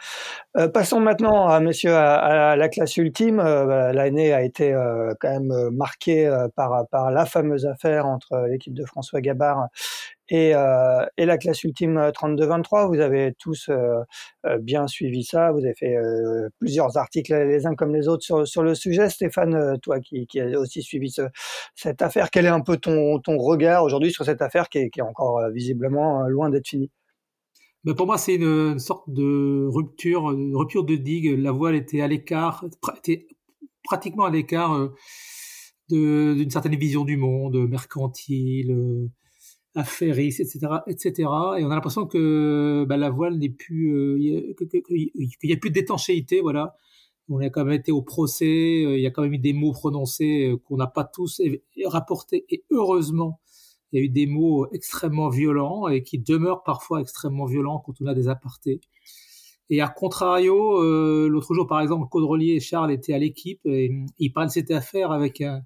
[0.57, 3.39] Euh, passons maintenant à, monsieur, à, la classe ultime.
[3.39, 8.07] Euh, bah, L'année a été euh, quand même marquée euh, par, par la fameuse affaire
[8.07, 9.67] entre l'équipe de François Gabard
[10.33, 15.51] et, euh, et, la classe ultime 32-23, vous avez tous euh, bien suivi ça.
[15.51, 19.11] Vous avez fait euh, plusieurs articles les uns comme les autres sur, le sujet.
[19.11, 21.21] Stéphane, toi qui, as aussi suivi ce,
[21.75, 25.39] cette affaire, quel est un peu ton, regard aujourd'hui sur cette affaire qui est, encore
[25.51, 26.89] visiblement loin d'être finie?
[27.83, 31.37] Mais pour moi, c'est une, sorte de rupture, rupture de digue.
[31.37, 32.65] La voile était à l'écart,
[32.97, 33.27] était
[33.83, 34.89] pratiquement à l'écart
[35.91, 39.11] d'une certaine vision du monde mercantile
[39.75, 41.13] affairistes, etc., etc.
[41.57, 44.53] Et on a l'impression que bah, la voile n'est plus, euh,
[44.87, 46.75] qu'il n'y a plus d'étanchéité, voilà.
[47.29, 49.53] On a quand même été au procès, euh, il y a quand même eu des
[49.53, 51.41] mots prononcés euh, qu'on n'a pas tous
[51.85, 53.39] rapportés, et heureusement,
[53.91, 57.93] il y a eu des mots extrêmement violents et qui demeurent parfois extrêmement violents quand
[58.01, 58.81] on a des apartés.
[59.69, 60.81] Et à contrario,
[61.27, 64.71] l'autre jour, par exemple, Caudrelier et Charles étaient à l'équipe et ils parlent de cette
[64.71, 65.61] affaire avec un,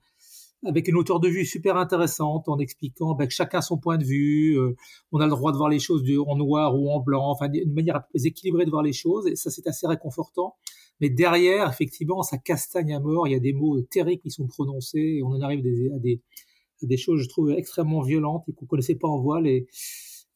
[0.68, 4.04] avec une hauteur de vue super intéressante en expliquant ben, que chacun son point de
[4.04, 4.76] vue, euh,
[5.12, 7.74] on a le droit de voir les choses en noir ou en blanc, enfin une
[7.74, 10.56] manière un peu plus équilibrée de voir les choses, et ça c'est assez réconfortant.
[11.00, 14.48] Mais derrière, effectivement, ça castagne à mort, il y a des mots terribles qui sont
[14.48, 15.60] prononcés, et on en arrive
[15.96, 16.22] à des,
[16.82, 19.68] des, choses, je trouve, extrêmement violentes et qu'on connaissait pas en voile, et,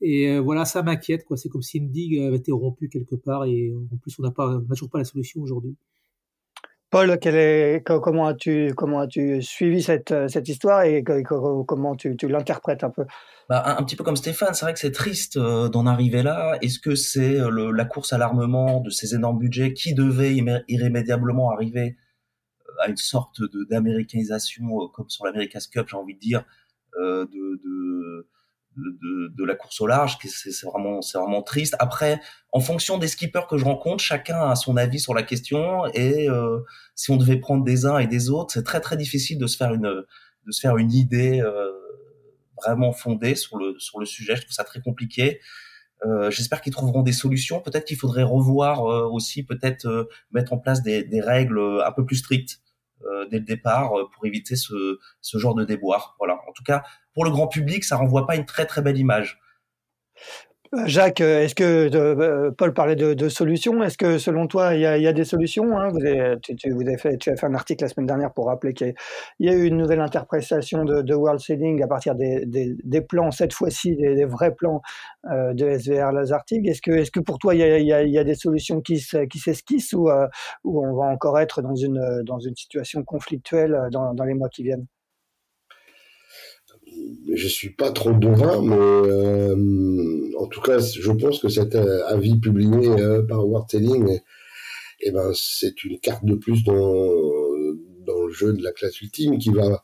[0.02, 1.38] et euh, voilà, ça m'inquiète, quoi.
[1.38, 4.32] C'est comme si une digue avait été rompue quelque part, et en plus, on n'a
[4.76, 5.76] toujours pas la solution aujourd'hui.
[6.92, 7.18] Paul,
[7.86, 13.06] comment as-tu suivi cette, cette histoire et comment tu, l'interprètes un peu?
[13.48, 16.58] Bah, un, petit peu comme Stéphane, c'est vrai que c'est triste euh, d'en arriver là.
[16.62, 20.36] Est-ce que c'est euh, la course à l'armement de ces énormes budgets qui devait
[20.68, 21.98] irrémédiablement arriver
[22.68, 26.44] euh, à une sorte d'américanisation comme sur l'America's Cup, j'ai envie de dire,
[26.98, 28.28] de, de
[28.78, 31.76] de, de, la course au large, c'est vraiment, c'est vraiment triste.
[31.80, 32.20] Après,
[32.52, 36.30] en fonction des skippers que je rencontre, chacun a son avis sur la question et
[36.30, 36.60] euh,
[36.96, 39.58] si on devait prendre des uns et des autres, c'est très très difficile de se
[39.58, 39.82] faire une,
[40.46, 41.72] de se faire une idée euh,
[42.64, 44.36] vraiment fondée sur le sur le sujet.
[44.36, 45.40] Je trouve ça très compliqué.
[46.06, 47.62] Euh, J'espère qu'ils trouveront des solutions.
[47.62, 51.92] Peut-être qu'il faudrait revoir euh, aussi, peut-être euh, mettre en place des, des, règles un
[51.92, 52.60] peu plus strictes
[53.30, 56.16] dès le départ pour éviter ce, ce genre de déboire.
[56.20, 56.36] Voilà.
[56.48, 56.84] En tout cas,
[57.14, 59.40] pour le grand public, ça renvoie pas une très très belle image.
[60.86, 63.84] Jacques, est-ce que euh, Paul parlait de, solutions?
[63.84, 65.90] Est-ce que selon toi, il y a, des solutions hein?
[65.90, 66.56] vous, avez, tu,
[66.98, 68.94] fait, as fait un article la semaine dernière pour rappeler qu'il
[69.42, 73.98] y, a eu une nouvelle interprétation de, World Sailing à partir des, plans, cette fois-ci
[73.98, 74.82] des, vrais plans
[75.30, 76.66] euh, de SVR Lazartig.
[76.66, 80.28] Est-ce que, pour toi, il y a, des solutions qui, s'esquissent ou, euh,
[80.64, 84.86] on va encore être dans une situation conflictuelle dans les mois qui viennent?
[87.34, 92.06] Je suis pas trop devin, mais euh, en tout cas, je pense que cet euh,
[92.08, 94.20] avis publié euh, par World Telling,
[95.02, 96.74] eh ben, c'est une carte de plus dans,
[98.06, 99.84] dans le jeu de la classe ultime qui va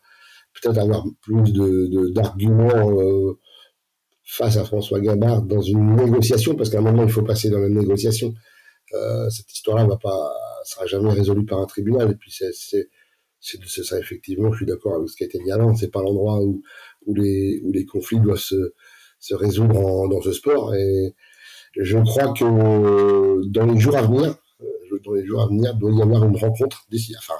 [0.53, 3.35] peut-être avoir plus de d'arguments
[4.23, 7.59] face à François Gabard dans une négociation, parce qu'à un moment, il faut passer dans
[7.59, 8.33] la négociation.
[9.29, 10.33] cette histoire-là va pas,
[10.65, 12.51] sera jamais résolue par un tribunal, et puis c'est
[13.39, 16.01] c'est ça effectivement, je suis d'accord avec ce qui a été dit avant, c'est pas
[16.01, 16.63] l'endroit où,
[17.07, 18.73] où, les, conflits doivent se,
[19.31, 20.75] résoudre dans ce sport.
[20.75, 21.15] Et
[21.75, 25.91] je crois que dans les jours à venir, euh, dans les jours à venir, doit
[25.91, 27.39] y avoir une rencontre d'ici, enfin,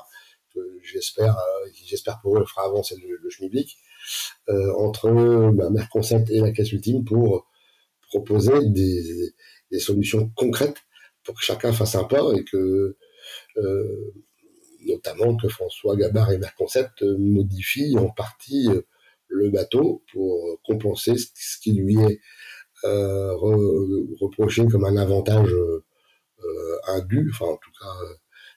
[0.81, 3.29] j'espère, euh, j'espère pour eux, fera avancer le, le
[4.49, 7.47] euh, entre bah, Merconcept et la caisse ultime pour
[8.09, 9.33] proposer des,
[9.79, 10.77] solutions concrètes
[11.23, 12.95] pour que chacun fasse un pas et que
[13.57, 14.13] euh,
[14.85, 18.81] notamment que François Gabard et Merconcept modifient en partie euh,
[19.27, 22.19] le bateau pour compenser ce qui lui est
[22.85, 25.83] euh, reproché comme un avantage euh,
[26.87, 27.93] indu, enfin en tout cas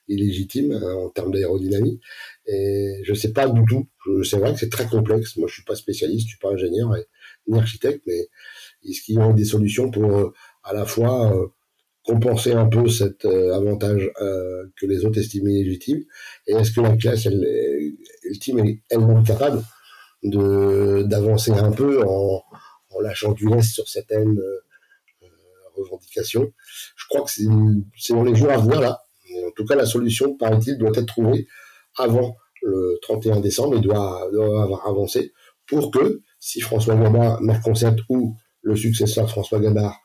[0.08, 2.00] illégitime hein, en termes d'aérodynamie.
[2.46, 3.88] Et je sais pas du tout.
[4.24, 5.36] C'est vrai que c'est très complexe.
[5.36, 7.06] Moi, je suis pas spécialiste, je suis pas ingénieur et,
[7.46, 8.28] ni architecte, mais
[8.84, 11.32] est-ce qu'il y a des solutions pour à la fois
[12.04, 16.02] compenser un peu cet euh, avantage euh, que les autres estimaient légitime
[16.46, 17.44] Et est-ce que la classe elle,
[18.24, 19.62] ultime est elle-même capable
[20.22, 22.42] de d'avancer un peu en,
[22.90, 25.26] en lâchant du reste sur certaines euh,
[25.76, 26.52] revendications
[26.96, 29.00] Je crois que c'est dans les jours à venir là.
[29.46, 31.46] En tout cas, la solution, paraît-il, doit être trouvée
[31.96, 35.32] avant le 31 décembre et doit, doit avoir avancé
[35.66, 39.98] pour que, si François Gabard, Merconcept ou le successeur de François Gabard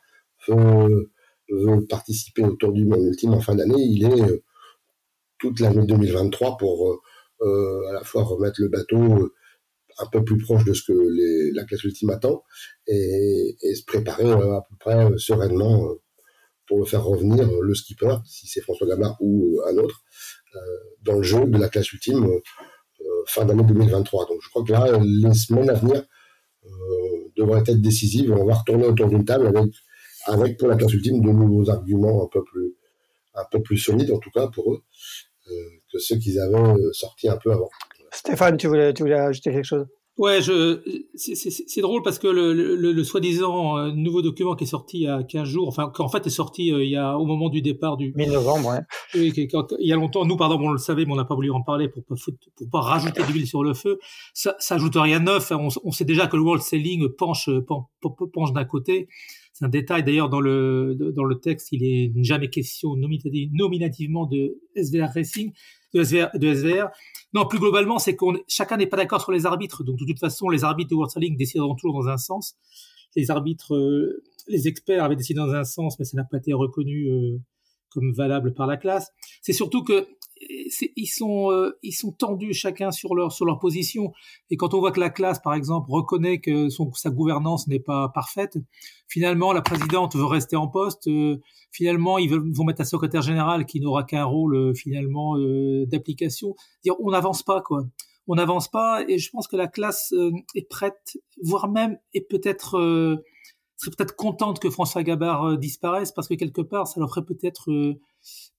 [0.47, 1.11] veut
[1.49, 4.43] veut participer au Tour du Monde ultime en fin d'année, il est euh,
[5.37, 6.99] toute l'année 2023 pour euh,
[7.41, 9.31] euh, à la fois remettre le bateau
[9.97, 12.43] un peu plus proche de ce que les, la classe ultime attend
[12.87, 15.87] et, et se préparer à peu près sereinement
[16.67, 20.03] pour le faire revenir le skipper, si c'est François Gabard ou un autre,
[21.03, 22.27] dans le jeu de la classe ultime
[23.27, 24.25] fin d'année 2023.
[24.27, 26.03] Donc je crois que là, les semaines à venir
[27.37, 28.31] devraient être décisives.
[28.31, 29.71] On va retourner autour d'une table avec
[30.25, 32.75] avec pour la classe ultime de nouveaux arguments un peu plus,
[33.35, 34.83] un peu plus solides, en tout cas pour eux,
[35.47, 37.69] euh, que ceux qu'ils avaient euh, sortis un peu avant.
[38.15, 39.85] Stéphane, tu voulais, tu voulais ajouter quelque chose?
[40.17, 40.79] Ouais, je,
[41.17, 45.03] c'est drôle parce que le, le, le, soi-disant euh, nouveau document qui est sorti il
[45.03, 47.49] y a 15 jours, enfin, qui en fait est sorti il y a, au moment
[47.49, 48.13] du départ du.
[48.15, 48.79] Mi-novembre, ouais.
[49.13, 51.51] Oui, il y a longtemps, nous, pardon, on le savait, mais on n'a pas voulu
[51.51, 52.15] en parler pour pas,
[52.55, 53.99] pour pas rajouter de l'huile sur le feu.
[54.33, 55.51] Ça, ça ajoute rien de neuf.
[55.51, 57.83] On, on, sait déjà que le World Selling penche, penche,
[58.31, 59.09] penche d'un côté.
[59.55, 64.59] C'est un détail d'ailleurs dans le dans le texte, il est jamais question nominativement de
[64.75, 65.53] SVR Racing,
[65.93, 66.89] de SVR, de SVR.
[67.33, 69.85] Non, plus globalement, c'est qu'on chacun n'est pas d'accord sur les arbitres.
[69.85, 72.57] Donc de toute façon, les arbitres de World Sailing décideront toujours dans un sens.
[73.15, 76.51] Les arbitres, euh, les experts avaient décidé dans un sens, mais ça n'a pas été
[76.51, 77.37] reconnu euh,
[77.91, 79.13] comme valable par la classe.
[79.41, 80.05] C'est surtout que
[80.49, 84.13] ils sont euh, ils sont tendus chacun sur leur sur leur position.
[84.49, 87.79] Et quand on voit que la classe par exemple reconnaît que son, sa gouvernance n'est
[87.79, 88.57] pas parfaite
[89.07, 93.21] finalement la présidente veut rester en poste euh, finalement ils veulent, vont mettre un secrétaire
[93.21, 95.35] général qui n'aura qu'un rôle euh, finalement
[95.87, 96.55] d'application.
[96.99, 97.85] On n'avance pas quoi.
[98.27, 100.13] On n'avance pas et je pense que la classe
[100.55, 103.23] est prête voire même est peut-être
[103.77, 107.69] serait peut-être contente que François Gabard disparaisse parce que quelque part ça leur ferait peut-être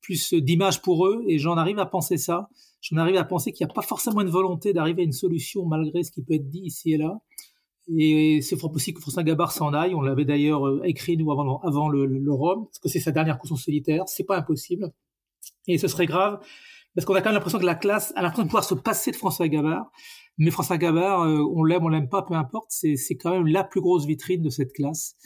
[0.00, 2.48] plus d'image pour eux, et j'en arrive à penser ça.
[2.80, 5.66] J'en arrive à penser qu'il n'y a pas forcément une volonté d'arriver à une solution
[5.66, 7.18] malgré ce qui peut être dit ici et là.
[7.96, 9.94] Et c'est fort possible que François Gabard s'en aille.
[9.94, 13.12] On l'avait d'ailleurs euh, écrit nous avant, avant le, le, Rome, parce que c'est sa
[13.12, 14.04] dernière course en solitaire.
[14.06, 14.92] C'est pas impossible.
[15.68, 16.40] Et ce serait grave,
[16.94, 19.10] parce qu'on a quand même l'impression que la classe a l'impression de pouvoir se passer
[19.12, 19.90] de François Gabard.
[20.38, 22.70] Mais François Gabard, euh, on l'aime, on l'aime pas, peu importe.
[22.70, 25.16] C'est quand même la plus grosse vitrine de cette classe.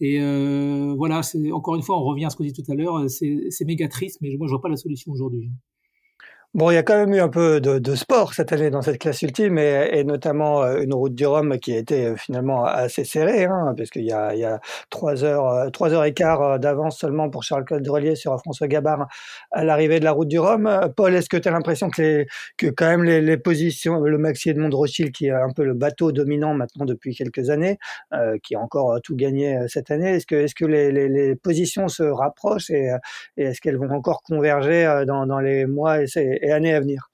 [0.00, 1.20] Et euh, voilà,
[1.52, 4.18] encore une fois, on revient à ce qu'on dit tout à l'heure, c'est méga triste,
[4.22, 5.50] mais moi je vois pas la solution aujourd'hui.
[6.52, 8.82] Bon, il y a quand même eu un peu de, de sport cette année dans
[8.82, 12.16] cette classe ultime et, et, notamment euh, une route du Rhum qui a été euh,
[12.16, 14.58] finalement assez serrée, hein, parce qu'il y a, il y a
[14.90, 19.06] trois heures, euh, trois heures et quart d'avance seulement pour Charles Caudrelier sur François Gabard
[19.52, 20.68] à l'arrivée de la route du Rhum.
[20.96, 22.26] Paul, est-ce que tu as l'impression que, les,
[22.58, 25.74] que quand même les, les, positions, le Maxi Edmond Rothschild qui est un peu le
[25.74, 27.78] bateau dominant maintenant depuis quelques années,
[28.12, 31.36] euh, qui a encore tout gagné cette année, est-ce que, est-ce que les, les, les,
[31.36, 32.90] positions se rapprochent et,
[33.36, 37.10] et est-ce qu'elles vont encore converger dans, dans les mois et, et années à venir.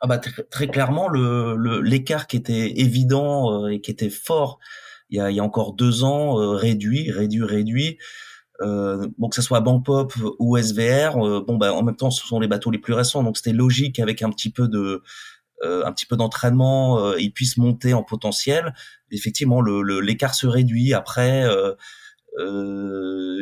[0.00, 4.58] Ah bah très, clairement le l'écart qui était évident euh, et qui était fort
[5.12, 7.98] il y a, encore deux ans euh, réduit réduit réduit.
[8.60, 12.26] Euh, bon que ce soit Pop ou SVR euh, bon bah en même temps ce
[12.26, 15.02] sont les bateaux les plus récents donc c'était logique avec un petit peu de
[15.64, 18.74] un petit peu d'entraînement ils puissent monter en potentiel.
[19.12, 21.44] Effectivement le l'écart se réduit après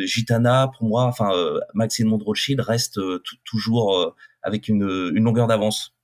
[0.04, 1.30] Gitana pour moi enfin
[1.72, 3.00] Maxime Rothschild reste
[3.44, 4.82] toujours avec une,
[5.14, 5.94] une longueur d'avance.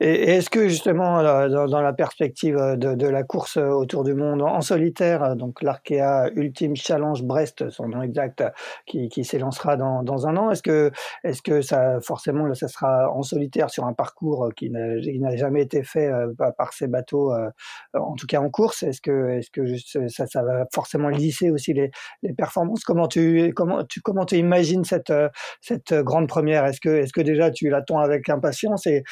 [0.00, 4.60] Et est-ce que justement, dans, la perspective de, de, la course autour du monde en
[4.60, 8.44] solitaire, donc l'Arkea Ultime Challenge Brest, son nom exact,
[8.86, 10.90] qui, qui s'élancera dans, un an, est-ce que,
[11.24, 15.82] est-ce que ça, forcément, ça sera en solitaire sur un parcours qui n'a jamais été
[15.82, 17.48] fait euh, par ces bateaux, euh,
[17.94, 18.82] en tout cas en course?
[18.82, 21.90] Est-ce que, est-ce que ça, va forcément lisser aussi les,
[22.36, 22.84] performances?
[22.84, 25.12] Comment tu, comment tu, comment imagines cette,
[25.60, 26.64] cette grande première?
[26.66, 29.02] Est-ce que, est-ce que déjà tu l'attends avec impatience et,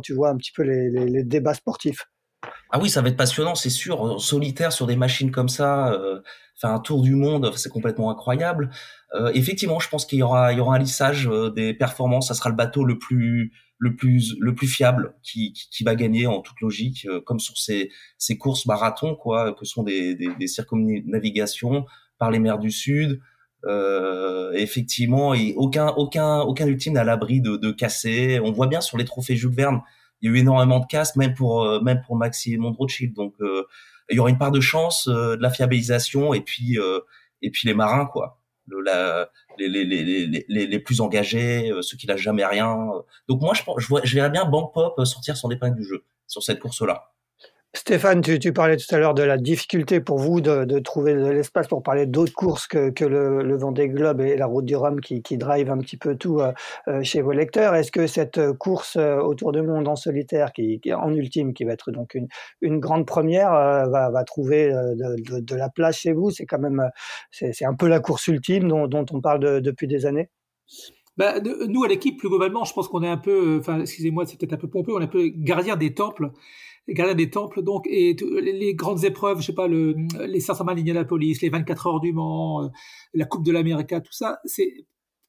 [0.00, 2.04] tu vois un petit peu les, débats sportifs.
[2.70, 4.20] Ah oui, ça va être passionnant, c'est sûr.
[4.20, 6.20] Solitaire sur des machines comme ça, euh,
[6.60, 8.70] faire un tour du monde, c'est complètement incroyable.
[9.14, 12.28] Euh, effectivement, je pense qu'il y aura, il y aura un lissage euh, des performances.
[12.28, 16.40] Ça sera le bateau le plus, le plus, le plus fiable qui, va gagner en
[16.40, 21.86] toute logique, comme sur ces, ces courses marathon, quoi, que sont des, des, des circumnavigations
[22.18, 23.20] par les mers du Sud.
[23.64, 28.40] Euh, effectivement, aucun, aucun, aucun ultime à l'abri de, de casser.
[28.44, 29.80] On voit bien sur les trophées Jules Verne,
[30.20, 33.14] il y a eu énormément de casses, même pour, euh, même pour Maxi et Rothschild.
[33.14, 33.64] Donc, euh,
[34.10, 36.78] il y aura une part de chance, euh, de la fiabilisation, et puis,
[37.42, 38.38] et puis les marins, quoi.
[38.68, 42.76] Le, la, les, les, les, les, les plus engagés, ceux qui lâchent jamais rien.
[43.26, 46.04] Donc moi, je, je, vois, je verrais bien Bank Pop sortir son épingle du jeu
[46.26, 47.10] sur cette course-là.
[47.74, 51.68] Stéphane, tu, parlais tout à l'heure de la difficulté pour vous de, trouver de l'espace
[51.68, 55.36] pour parler d'autres courses que, le, le, Vendée Globe et la Route du Rhum qui,
[55.36, 56.52] drive un petit peu tout euh,
[56.88, 57.74] euh, chez vos lecteurs.
[57.74, 61.72] Est-ce que cette course euh, autour du monde en solitaire, qui, en ultime, qui va
[61.74, 62.16] être donc
[62.62, 66.30] une, grande première, va, trouver de, la place chez vous?
[66.30, 66.90] C'est quand même,
[67.30, 70.30] c'est un peu la course ultime dont, on parle depuis des années.
[71.18, 74.54] Bah, nous, à l'équipe, plus globalement, je pense qu'on est un peu, excusez-moi, c'est peut-être
[74.54, 76.30] un peu pompeux, on est un peu gardien des temples
[76.94, 79.94] gardien des temples, donc, et les grandes épreuves, je sais pas, le,
[80.26, 82.68] les 500 miles police les 24 heures du Mans, euh,
[83.14, 84.72] la Coupe de l'Amérique, tout ça, c'est,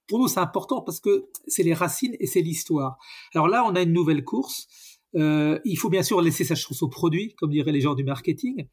[0.07, 2.97] pour nous, c'est important parce que c'est les racines et c'est l'histoire.
[3.33, 4.67] Alors là, on a une nouvelle course.
[5.15, 8.03] Euh, il faut bien sûr laisser sa chance au produit, comme diraient les gens du
[8.03, 8.67] marketing,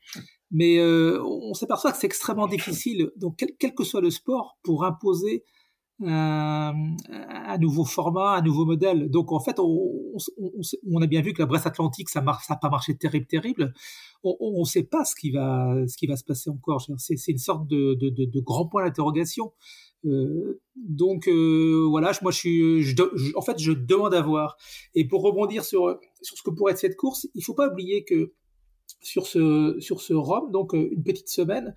[0.51, 4.85] mais euh, on s'aperçoit que c'est extrêmement difficile, donc quel, que soit le sport, pour
[4.85, 5.45] imposer
[6.05, 6.75] un,
[7.09, 9.11] un, nouveau format, un nouveau modèle.
[9.11, 9.93] Donc en fait, on,
[10.39, 10.51] on,
[10.91, 13.73] on a bien vu que la Bresse Atlantique, ça n'a pas marché terrible, terrible.
[14.23, 16.85] On ne sait pas ce qui va, ce qui va se passer encore.
[16.99, 19.53] C'est une sorte de, de, de, de grand point d'interrogation.
[20.05, 22.95] Euh, donc euh, voilà, moi je suis, je,
[23.35, 24.57] en fait, je demande à voir.
[24.95, 28.05] Et pour rebondir sur sur ce que pourrait être cette course, il faut pas oublier
[28.05, 28.33] que
[29.01, 31.75] sur ce sur ce Rome, donc euh, une petite semaine,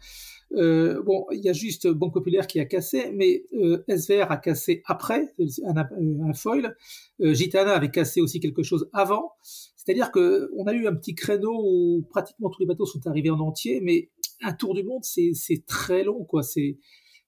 [0.55, 4.37] euh, bon, il y a juste Banque Populaire qui a cassé, mais euh, SVR a
[4.37, 5.33] cassé après
[5.65, 6.75] un, un foil.
[7.21, 9.33] Euh, Gitana avait cassé aussi quelque chose avant.
[9.43, 13.29] C'est-à-dire que on a eu un petit créneau où pratiquement tous les bateaux sont arrivés
[13.29, 14.09] en entier, mais
[14.41, 16.43] un tour du monde, c'est très long, quoi.
[16.43, 16.77] C'est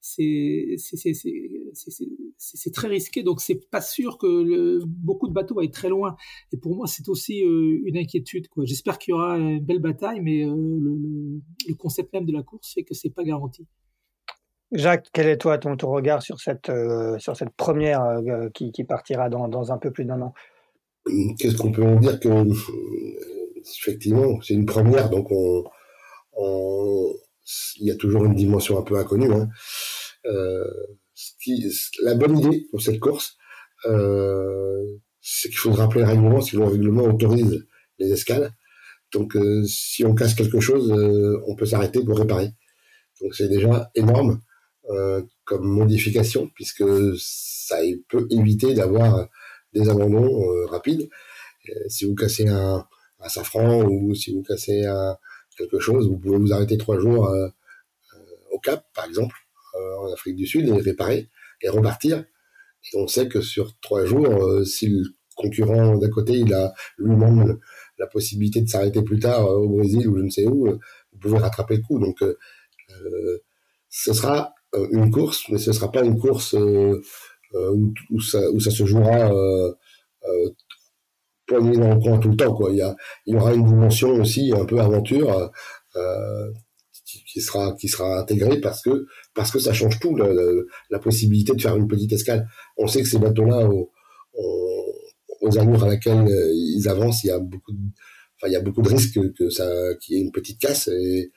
[0.01, 0.75] c'est
[2.37, 5.89] c'est très risqué, donc c'est pas sûr que le, beaucoup de bateaux vont être très
[5.89, 6.15] loin.
[6.51, 8.47] Et pour moi, c'est aussi euh, une inquiétude.
[8.63, 12.41] J'espère qu'il y aura une belle bataille, mais euh, le, le, concept même de la
[12.41, 13.67] course fait que c'est pas garanti.
[14.71, 18.01] Jacques, quel est toi ton, ton regard sur cette, euh, sur cette première
[18.53, 20.33] qui, qui, partira dans, dans, un peu plus d'un an?
[21.37, 22.29] Qu'est-ce qu'on peut en dire que
[23.59, 25.63] effectivement c'est une première, donc on,
[26.33, 27.13] on,
[27.79, 29.33] il y a toujours une dimension un peu inconnue.
[29.33, 29.49] Hein.
[30.25, 30.65] Euh,
[32.03, 33.37] la bonne idée pour cette course,
[33.85, 34.83] euh,
[35.21, 37.65] c'est qu'il faut rappeler le règlement, si le règlement autorise
[37.99, 38.51] les escales.
[39.13, 40.91] Donc, euh, si on casse quelque chose,
[41.45, 42.51] on peut s'arrêter pour réparer.
[43.21, 44.41] Donc, c'est déjà énorme
[45.45, 46.83] comme modification, puisque
[47.17, 47.77] ça
[48.09, 49.29] peut éviter d'avoir
[49.73, 51.07] des abandons rapides.
[51.87, 52.85] si vous cassez un,
[53.27, 55.15] safran ou si vous cassez un,
[55.61, 57.33] quelque chose, vous pouvez vous arrêter trois jours
[58.51, 59.35] au Cap, par exemple.
[59.75, 61.29] Euh, en Afrique du Sud et réparer
[61.61, 62.25] et repartir.
[62.91, 65.03] Et on sait que sur trois jours, euh, si le
[65.35, 67.57] concurrent d'à côté, il a lui-même
[67.97, 71.19] la possibilité de s'arrêter plus tard euh, au Brésil ou je ne sais où, vous
[71.19, 71.99] pouvez rattraper le coup.
[71.99, 72.21] Donc,
[73.89, 74.53] ce sera
[74.91, 79.31] une course, mais ce sera pas une course où, ça, où, ça, se jouera
[81.51, 82.53] poignée dans le coin tout le temps.
[82.53, 82.71] Quoi.
[82.71, 82.83] Il, y
[83.25, 85.51] il aura une dimension aussi un peu aventure
[85.95, 86.51] euh,
[87.03, 91.61] qui sera qui sera intégré parce que parce que ça change tout la, possibilité de
[91.61, 92.47] faire une petite escale.
[92.77, 93.91] On sait que ces bateaux-là aux,
[94.33, 97.79] aux, à laquelle euh, ils avancent, il y a beaucoup de,
[98.37, 99.69] enfin il y a beaucoup de risques que, ça
[100.01, 101.31] qu'il y ait une petite casse et,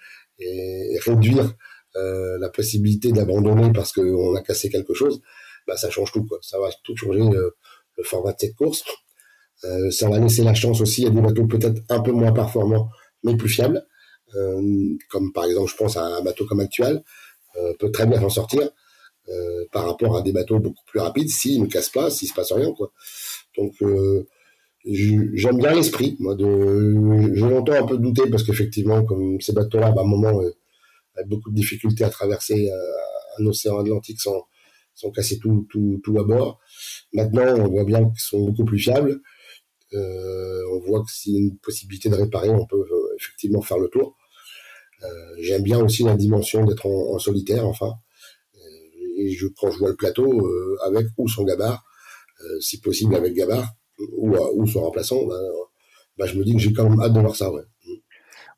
[1.06, 1.54] réduire
[1.96, 5.20] euh, la possibilité d'abandonner parce qu'on a cassé quelque chose,
[5.66, 6.38] bah ça change tout quoi.
[6.42, 8.84] Ça va tout changer le format de cette course.
[9.62, 12.90] Euh, ça va laisser la chance aussi à des bateaux peut-être un peu moins performants
[13.22, 13.86] mais plus fiables
[14.36, 17.02] euh, comme par exemple, je pense à un bateau comme Actuel,
[17.56, 18.68] euh, peut très bien s'en sortir
[19.28, 22.34] euh, par rapport à des bateaux beaucoup plus rapides s'ils ne cassent pas, s'il se
[22.34, 22.92] passe rien, quoi.
[23.56, 23.74] Donc,
[24.84, 26.16] j'aime bien l'esprit.
[26.18, 26.44] Moi, de,
[27.34, 30.50] je l'entends un peu douter parce qu'effectivement, comme ces bateaux-là, bah, à un moment, euh,
[31.16, 32.70] avec beaucoup de difficultés à traverser
[33.38, 34.48] un océan Atlantique sans,
[34.96, 36.58] sans casser tout, tout, tout à bord.
[37.12, 39.20] Maintenant, on voit bien qu'ils sont beaucoup plus fiables.
[39.92, 42.84] Euh, on voit que s'il y a une possibilité de réparer, on peut
[43.16, 44.16] effectivement faire le tour.
[45.04, 47.92] Euh, j'aime bien aussi la dimension d'être en, solitaire, enfin.
[48.54, 48.58] Euh,
[49.18, 51.84] et je, quand je vois le plateau, euh, avec ou son gabar,
[52.60, 53.66] si possible avec gabar,
[54.18, 55.40] ou, ou son remplaçant, bah,
[56.18, 57.50] bah, je me dis que j'ai quand même hâte de voir ça.
[57.50, 57.62] Ouais.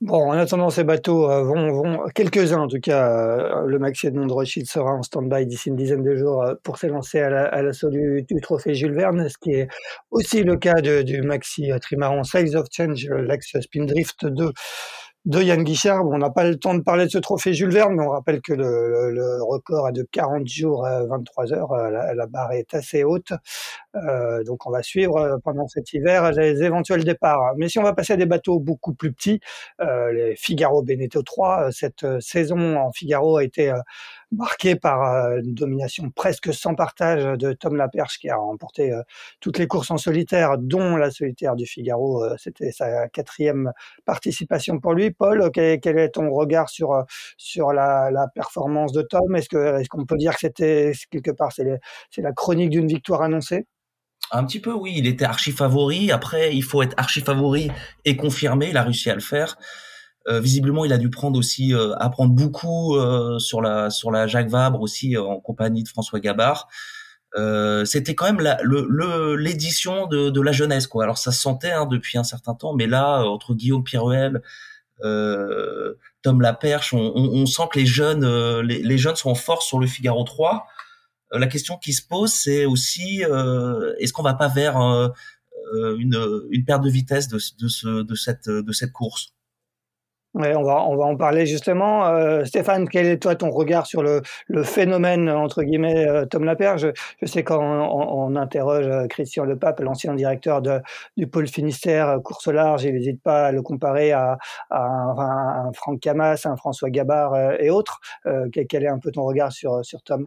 [0.02, 4.66] Bon, en attendant, ces bateaux vont, vont quelques-uns en tout cas, le Maxi Edmond Rothschild
[4.66, 8.74] sera en stand-by d'ici une dizaine de jours pour s'élancer à l'assaut du, du, trophée
[8.74, 9.68] Jules Verne, ce qui est
[10.10, 14.52] aussi le cas de, du Maxi Trimaran Size of Change, l'ex Spindrift 2
[15.26, 16.06] de Yann Guichard.
[16.06, 18.40] on n'a pas le temps de parler de ce trophée Jules Verne, mais on rappelle
[18.40, 21.72] que le, record est de 40 jours à 23 heures.
[21.72, 23.32] Euh, la, la barre est assez haute.
[23.96, 27.54] Euh, donc on va suivre euh, pendant cet hiver les éventuels départs.
[27.56, 29.40] Mais si on va passer à des bateaux beaucoup plus petits,
[29.80, 33.72] euh, les Figaro Beneteau 3, cette saison en Figaro a été
[34.32, 39.02] marqué par euh, une domination presque sans partage de Tom Laperche qui a remporté euh,
[39.40, 42.24] toutes les courses en solitaire, dont la solitaire du Figaro.
[42.24, 43.72] Euh, c'était sa quatrième
[44.04, 45.10] participation pour lui.
[45.10, 47.04] Paul, quel, est ton regard sur
[47.36, 49.36] sur la, la performance de Tom?
[49.36, 53.22] Est-ce que est-ce qu'on peut dire que c'était quelque part c'est la chronique d'une victoire
[53.22, 53.66] annoncée?
[54.32, 54.94] Un petit peu, oui.
[54.96, 56.10] Il était archi favori.
[56.10, 57.70] Après, il faut être archi favori
[58.04, 58.70] et confirmer.
[58.70, 59.56] Il a réussi à le faire.
[60.28, 64.26] Euh, visiblement, il a dû prendre aussi euh, apprendre beaucoup euh, sur la sur la
[64.26, 66.68] Jacques Vabre aussi en compagnie de François Gabard.
[67.84, 71.04] C'était quand même le l'édition de, de la jeunesse quoi.
[71.04, 74.40] Alors ça se sentait hein, depuis un certain temps, mais là entre Guillaume Piruel,
[75.02, 78.26] Tom Laperche, on, on, on, sent que les jeunes
[78.60, 80.66] les, les, jeunes sont en force sur le Figaro 3.
[81.32, 83.22] La question qui se pose, c'est aussi
[83.98, 88.48] est-ce qu'on va pas vers une, une perte de vitesse de, de, ce, de cette
[88.48, 89.36] de cette course?
[90.36, 92.08] Ouais, on va on va en parler justement.
[92.08, 96.44] Euh, Stéphane, quel est toi ton regard sur le, le phénomène entre guillemets euh, Tom
[96.44, 96.88] Lapierre je,
[97.22, 100.82] je sais quand on, interroge euh, Christian Lepape, l'ancien directeur de,
[101.16, 104.36] du pôle Finistère euh, course large, il n'hésite pas à le comparer à,
[104.68, 108.00] à, un, un, Franck Camas, un François Gabard et autres.
[108.52, 110.26] Quel, est un peu ton regard sur sur Tom?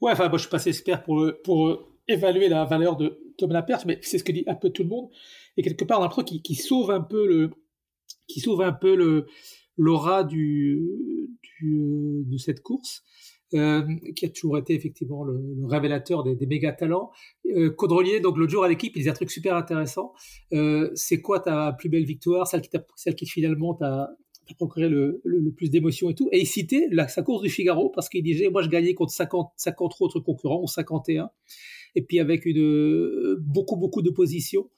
[0.00, 3.52] Ouais, enfin moi je suis pas assez expert pour pour évaluer la valeur de Tom
[3.52, 5.10] Lapierre, mais c'est ce que dit un peu tout le monde.
[5.56, 7.50] Et quelque part, on a l'impression qu'il qui sauve un peu le
[8.26, 9.26] qui sauve un peu le
[9.76, 13.02] l'aura du, du, de cette course.
[13.54, 13.82] Euh,
[14.14, 17.10] qui a toujours été effectivement le, révélateur des, méga talents.
[17.46, 20.12] Euh, Caudrelier, donc l'autre jour à l'équipe, il disait un truc super intéressant.
[20.52, 24.10] Euh, c'est quoi ta plus belle victoire, celle qui, celle qui finalement t'a
[24.54, 25.20] procuré le,
[25.56, 26.28] plus d'émotions et tout.
[26.32, 29.12] Et il citait la, sa course du Figaro parce qu'il disait, moi je gagnais contre
[29.12, 31.30] 50, 50 autres concurrents, ou 51,
[31.94, 34.68] et puis avec une, beaucoup, beaucoup d'opposition.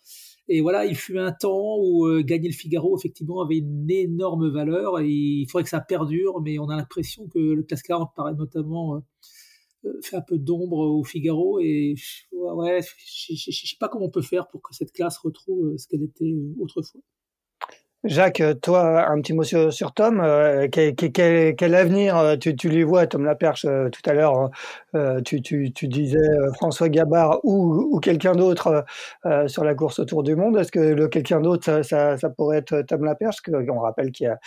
[0.52, 4.48] Et voilà, il fut un temps où euh, gagner le Figaro, effectivement, avait une énorme
[4.48, 8.10] valeur et il faudrait que ça perdure, mais on a l'impression que le classe 40
[8.16, 8.98] paraît notamment euh,
[9.84, 11.94] euh, fait un peu d'ombre au Figaro et
[12.32, 15.86] ouais, je, ne sais pas comment on peut faire pour que cette classe retrouve ce
[15.86, 17.00] qu'elle était autrefois.
[18.05, 20.20] Jacques, toi, un petit mot sur, Tom.
[20.20, 24.51] Euh, quel, avenir euh, tu, tu, lui vois, Tom Laperche, euh, tout à l'heure,
[25.22, 25.40] tu,
[25.82, 26.18] disais
[26.55, 28.86] François Gabard ou, quelqu'un d'autre
[29.48, 30.57] sur la course autour du monde.
[30.57, 33.38] Est-ce que le quelqu'un d'autre, ça, pourrait être Tom Laperche?
[33.48, 34.38] On rappelle qu'il a,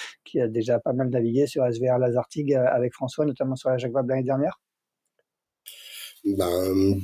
[0.41, 4.09] a, déjà pas mal navigué sur SVR Lazartigue avec François, notamment sur la Jacques Vabre
[4.09, 4.59] l'année dernière.
[6.25, 6.99] Ben,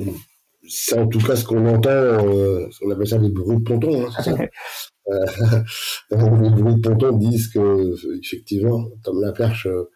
[0.67, 4.09] c'est en tout cas ce qu'on entend, on appelle ça des bruits de ponton, hein,
[4.27, 4.45] Euh,
[6.11, 9.89] les bruits de ponton disent que effectivement Tom Laperche euh,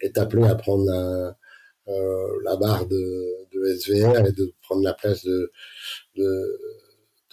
[0.00, 1.36] est appelé à prendre la,
[1.88, 2.96] euh, barre de,
[3.76, 5.52] SVR et de prendre la place de,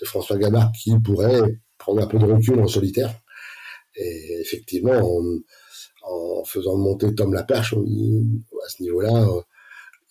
[0.03, 3.13] François Gabard qui pourrait prendre un peu de recul en solitaire.
[3.95, 5.21] Et effectivement,
[6.03, 9.27] en, faisant monter Tom Laperche, à ce niveau-là,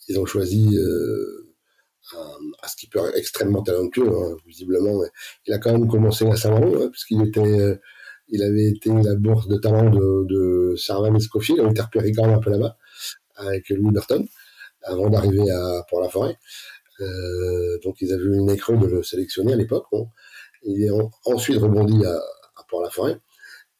[0.09, 1.46] ils ont choisi euh,
[2.15, 5.03] un, skipper extrêmement talentueux, hein, visiblement.
[5.47, 7.77] Il a quand même commencé à Saint-Malo, hein, puisqu'il était, euh,
[8.29, 12.27] il avait été la bourse de talent de, de Sarvan Escoffier, avait été repéré quand
[12.27, 12.77] même un peu là-bas,
[13.37, 14.27] avec Louis Burton,
[14.83, 16.39] avant d'arriver à Port-la-Forêt.
[17.01, 19.87] Euh, donc ils avaient eu une écreux de le sélectionner à l'époque.
[20.63, 20.91] Il est
[21.25, 23.19] ensuite rebondi à, à Port-la-Forêt.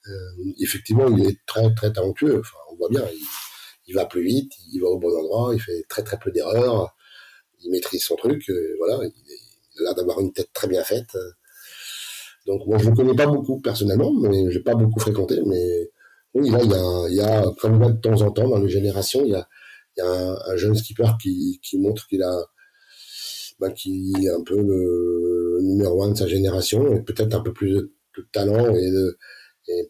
[0.09, 2.43] Euh, effectivement, il est très très talentueux.
[2.71, 3.25] On voit bien, il,
[3.89, 6.95] il, va plus vite, il va au bon endroit, il fait très très peu d'erreurs
[7.67, 11.17] il maîtrise son truc, euh, voilà, il, a l'air d'avoir une tête très bien faite.
[12.47, 15.91] Donc moi je ne connais pas beaucoup personnellement, mais j'ai pas beaucoup fréquenté, mais
[16.35, 18.69] oui là il y a, il y a comme de temps en temps dans les
[18.69, 19.49] générations, il y a,
[20.03, 22.35] un, jeune skipper qui, montre qu'il a
[23.59, 27.53] bah, qui est un peu le, numéro un de sa génération et peut-être un peu
[27.53, 27.93] plus de,
[28.33, 28.91] talent et,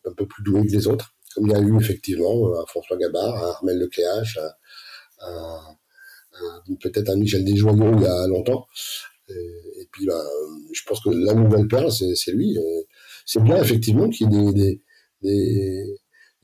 [0.05, 2.97] un peu plus doué que les autres, comme il y a eu effectivement à François
[2.97, 5.73] Gabard, à Armel Lecléache, à, euh,
[6.81, 8.67] peut-être un Michel Desjoyaux il y a longtemps.
[9.29, 10.23] Et, puis, bah,
[10.73, 12.57] je pense que la nouvelle perle, c'est lui.
[13.25, 14.83] C'est bien, effectivement, qu'il y ait des,
[15.23, 15.97] des,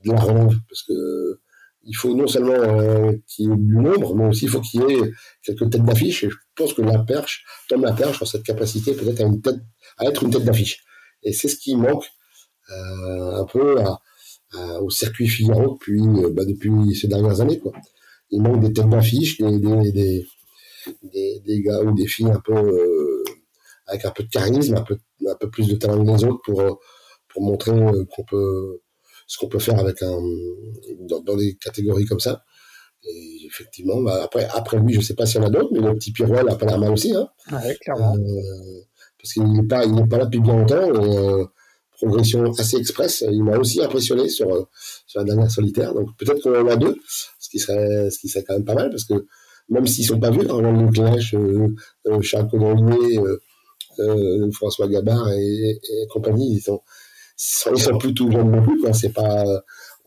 [0.03, 1.39] de la relève, parce que
[1.85, 4.81] il faut non seulement euh, qu'il y ait du nombre, mais aussi il faut qu'il
[4.81, 5.11] y ait
[5.43, 6.23] quelques têtes d'affiche.
[6.23, 10.05] Et je pense que la perche, Tom la perche, a cette capacité peut-être à, à
[10.07, 10.83] être une tête d'affiche.
[11.23, 12.05] Et c'est ce qui manque
[12.69, 13.83] euh, un peu
[14.81, 15.99] au circuit Figaro depuis,
[16.31, 17.59] bah, depuis ces dernières années.
[17.59, 17.73] Quoi
[18.33, 20.25] il manque des têtes d'affiche, des, des,
[21.03, 23.23] des, des, gars ou des filles un peu euh,
[23.87, 26.41] avec un peu de charisme, un peu, un peu plus de talent que les autres
[26.43, 26.73] pour, euh,
[27.29, 28.81] pour montrer euh, qu'on peut
[29.27, 30.19] ce qu'on peut faire avec un
[31.07, 32.43] dans, des catégories comme ça.
[33.03, 35.79] Et effectivement, bah après, après lui, je sais pas s'il y en a d'autres, mais
[35.79, 37.13] le petit Pirouel a pas l'air mal aussi.
[37.13, 37.27] Hein.
[37.51, 38.15] Ouais, clairement.
[39.17, 41.49] parce qu'il n'est pas, il n'est pas là depuis bien longtemps
[42.03, 43.23] progression assez express.
[43.29, 44.67] Il m'a aussi impressionné sur,
[45.07, 45.93] sur la dernière solitaire.
[45.93, 46.97] Donc peut-être qu'on en a deux,
[47.53, 49.25] qui serait, ce qui serait quand même pas mal parce que
[49.69, 51.67] même s'ils sont pas vus, Orlando Clash, euh,
[52.07, 53.41] euh, Charles Codronnier, euh,
[53.99, 55.79] euh, François Gabard et,
[56.09, 56.81] compagnie, ils sont,
[57.71, 58.81] ils sont plutôt jeunes non plus.
[58.81, 58.93] Quoi.
[58.93, 59.45] C'est pas,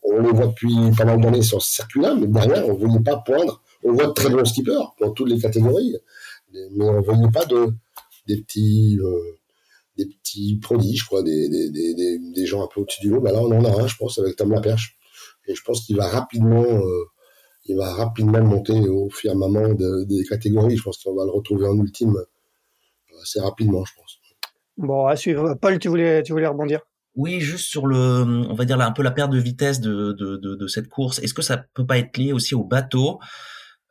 [0.03, 3.03] on les voit depuis pas mal d'années sur ce circuit-là, mais derrière, on ne voyait
[3.03, 3.63] pas poindre.
[3.85, 5.97] On voit de très bons skippers dans toutes les catégories,
[6.53, 7.69] mais on ne voyait pas de,
[8.27, 9.39] des petits, euh,
[9.97, 13.21] des petits prodiges, quoi, des, des, des, des gens un peu au-dessus du lot.
[13.21, 14.97] Bah là, on en a un, je pense, avec Tom Laperche.
[15.49, 17.05] Et je pense qu'il va rapidement, euh,
[17.69, 20.77] il va rapidement monter au firmament de, des catégories.
[20.77, 24.19] Je pense qu'on va le retrouver en ultime euh, assez rapidement, je pense.
[24.77, 25.55] Bon, à suivre.
[25.55, 26.81] Paul, tu voulais, tu voulais rebondir?
[27.15, 30.13] Oui, juste sur le, on va dire là, un peu la perte de vitesse de,
[30.13, 31.19] de, de, de cette course.
[31.21, 33.19] Est-ce que ça peut pas être lié aussi au bateau?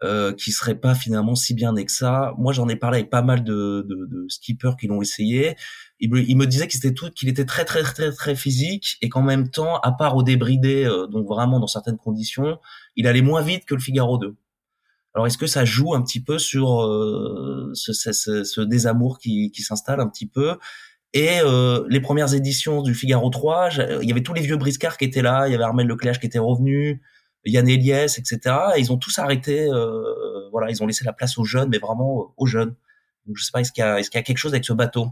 [0.03, 2.33] Euh, qui serait pas finalement si bien né que ça.
[2.37, 5.55] Moi, j'en ai parlé avec pas mal de, de, de skippers qui l'ont essayé.
[5.99, 9.07] Il me, il me disait qu'il était tout, était très très très très physique et
[9.07, 12.59] qu'en même temps, à part au débridé, euh, donc vraiment dans certaines conditions,
[12.95, 14.35] il allait moins vite que le Figaro 2.
[15.13, 19.49] Alors est-ce que ça joue un petit peu sur euh, ce, ce, ce, désamour qui,
[19.51, 20.57] qui s'installe un petit peu?
[21.13, 23.69] Et euh, les premières éditions du Figaro 3,
[24.01, 26.19] il y avait tous les vieux briscards qui étaient là, il y avait Armel Leclerc
[26.19, 27.01] qui était revenu,
[27.45, 28.55] Yann Eliès, etc.
[28.75, 29.67] Et ils ont tous arrêté,
[30.51, 32.75] voilà, ils ont laissé la place aux jeunes, mais vraiment aux jeunes.
[33.25, 34.73] Donc, je sais pas, est-ce qu'il y est-ce qu'il y a quelque chose avec ce
[34.73, 35.07] bateau?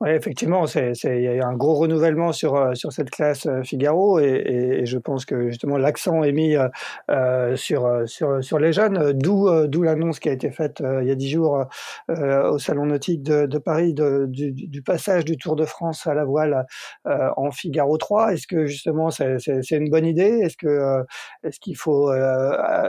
[0.00, 3.64] Oui, effectivement, c'est, il y a un gros renouvellement sur, euh, sur cette classe euh,
[3.64, 4.26] Figaro et,
[4.82, 6.54] et, je pense que justement l'accent est mis
[7.10, 11.10] euh, sur, sur, sur les jeunes, d'où, d'où l'annonce qui a été faite il y
[11.10, 11.64] a dix jours
[12.08, 16.14] au Salon nautique de, de Paris de, du, du, passage du Tour de France à
[16.14, 16.64] la voile
[17.04, 18.34] en Figaro 3.
[18.34, 20.40] Est-ce que justement c'est, c'est, une bonne idée?
[20.42, 21.04] Est-ce, que,
[21.42, 22.12] est-ce qu'il faut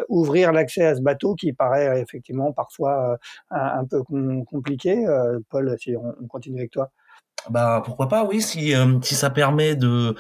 [0.10, 3.18] ouvrir l'accès à ce bateau qui paraît effectivement parfois
[3.50, 5.06] un, un, peu compliqué?
[5.50, 6.92] Paul, si on continue avec toi.
[7.50, 10.16] Bah pourquoi pas, oui, si euh, si ça permet de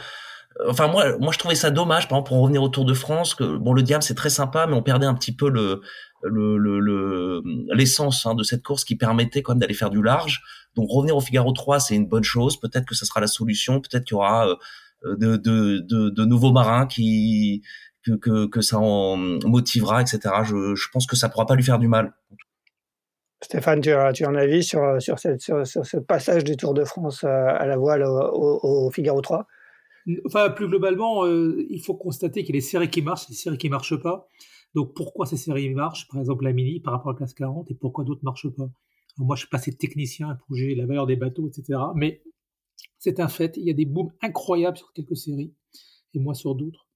[0.68, 3.34] enfin moi moi je trouvais ça dommage par exemple pour revenir au Tour de France
[3.34, 5.82] que bon le diable c'est très sympa mais on perdait un petit peu le
[6.24, 7.42] le le
[7.74, 10.42] l'essence hein, de cette course qui permettait quand même d'aller faire du large.
[10.76, 12.60] Donc revenir au Figaro 3 c'est une bonne chose.
[12.60, 13.80] Peut-être que ça sera la solution.
[13.80, 14.56] Peut-être qu'il y aura euh,
[15.06, 17.62] de, de, de, de, nouveaux marins qui
[18.04, 19.16] que, que, que ça en
[19.46, 22.14] motivera etc je, je pense que ça pourra pas lui faire du mal
[23.42, 26.74] Stéphane, tu as, tu as un avis sur, sur, cette, sur, ce passage du Tour
[26.74, 29.48] de France à la voile au, au, Figaro 3
[30.26, 33.36] Enfin, plus globalement, euh, il faut constater qu'il y a des séries qui marchent, des
[33.36, 34.28] séries qui ne marchent pas.
[34.74, 36.08] Donc, pourquoi ces séries marchent?
[36.08, 38.50] Par exemple, la Mini par rapport à la classe 40 et pourquoi d'autres ne marchent
[38.50, 38.70] pas?
[39.18, 41.80] Moi, je suis passé de technicien pour juger la valeur des bateaux, etc.
[41.96, 42.22] Mais
[42.98, 45.54] c'est un fait, il y a des booms incroyables sur quelques séries
[46.14, 46.88] et moins sur d'autres.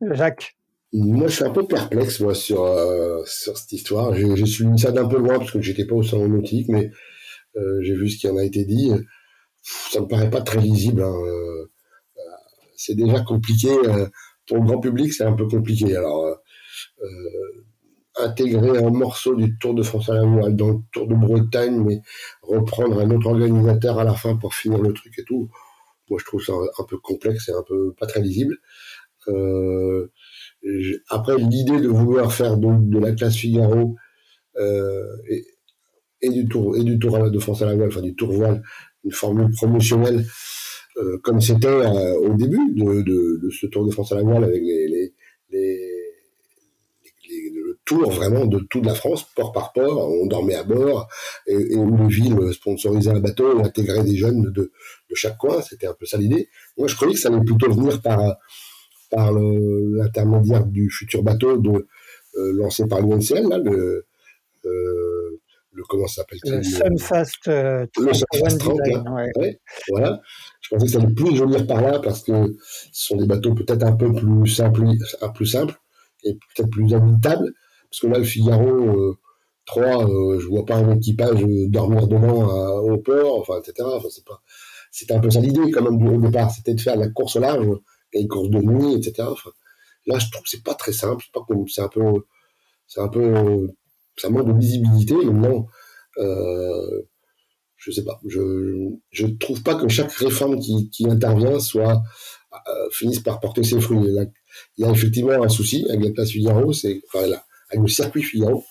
[0.00, 0.56] Jacques?
[0.92, 4.14] Moi, je suis un peu perplexe, moi, sur, euh, sur cette histoire.
[4.14, 6.90] J'ai suivi ça d'un peu loin, parce que j'étais pas au salon nautique, mais
[7.56, 8.90] euh, j'ai vu ce qui en a été dit.
[9.62, 11.02] Ça me paraît pas très lisible.
[11.02, 11.14] Hein.
[11.14, 11.70] Euh,
[12.76, 13.68] c'est déjà compliqué.
[14.46, 15.96] pour le grand public, c'est un peu compliqué.
[15.96, 16.36] Alors,
[18.16, 22.00] intégrer un morceau du Tour de France à la dans le Tour de Bretagne, mais
[22.42, 25.50] reprendre un autre organisateur à la fin pour finir le truc et tout,
[26.08, 28.56] moi, je trouve ça un, peu complexe et un peu pas très lisible.
[29.28, 30.10] Euh,
[31.08, 33.96] après, l'idée de vouloir faire donc de la classe Figaro
[34.58, 35.44] euh, et,
[36.22, 38.62] et, du tour et du tour de France à la voile, enfin du tour voile,
[39.04, 40.24] une formule promotionnelle
[40.96, 44.22] euh, comme c'était euh, au début de, de, de, ce Tour de France à la
[44.22, 45.14] voile avec les, les,
[45.50, 45.78] les,
[47.54, 51.08] le tour vraiment de toute la France, port par port, on dormait à bord
[51.46, 55.38] et, et où les villes sponsorisaient un bateau et intégraient des jeunes de, de chaque
[55.38, 56.48] coin, c'était un peu ça l'idée.
[56.76, 58.36] Moi je croyais que ça allait plutôt venir par
[59.10, 61.86] par l'intermédiaire du futur bateau de,
[62.36, 64.06] euh, lancé par l'UNCL, le,
[64.64, 65.40] euh,
[65.72, 68.78] le comment s'appelle-t-il Le Sunfast, euh, le Sunfast 30,
[69.36, 69.60] ouais.
[69.90, 70.20] voilà.
[70.60, 72.56] Je pensais que ça allait plus venir par là parce que
[72.92, 74.82] ce sont des bateaux peut-être un peu plus simples,
[75.34, 75.74] plus simples
[76.24, 77.52] et peut-être plus habitables.
[77.90, 79.18] Parce que là, le Figaro euh,
[79.66, 83.88] 3, euh, je vois pas un équipage dormir devant au port, enfin, etc.
[83.92, 84.40] Enfin, c'est pas,
[84.92, 87.36] c'était un peu ça l'idée quand même du au départ, c'était de faire la course
[87.36, 87.66] au large
[88.12, 89.28] les courses de nuit, etc.
[90.06, 91.24] là, je trouve que c'est pas très simple.
[91.68, 92.04] C'est un peu,
[92.86, 93.68] c'est un peu,
[94.16, 95.14] ça manque de visibilité.
[95.14, 95.66] Maintenant,
[96.18, 97.02] euh,
[97.76, 98.20] je sais pas.
[98.26, 98.40] Je,
[99.10, 102.02] je trouve pas que chaque réforme qui, intervient soit
[102.52, 103.98] euh, finisse par porter ses fruits.
[104.06, 106.30] il y a effectivement un souci avec la place
[107.70, 108.64] avec le circuit Figaro,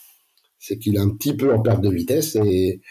[0.60, 2.82] c'est qu'il est un petit peu en perte de vitesse et,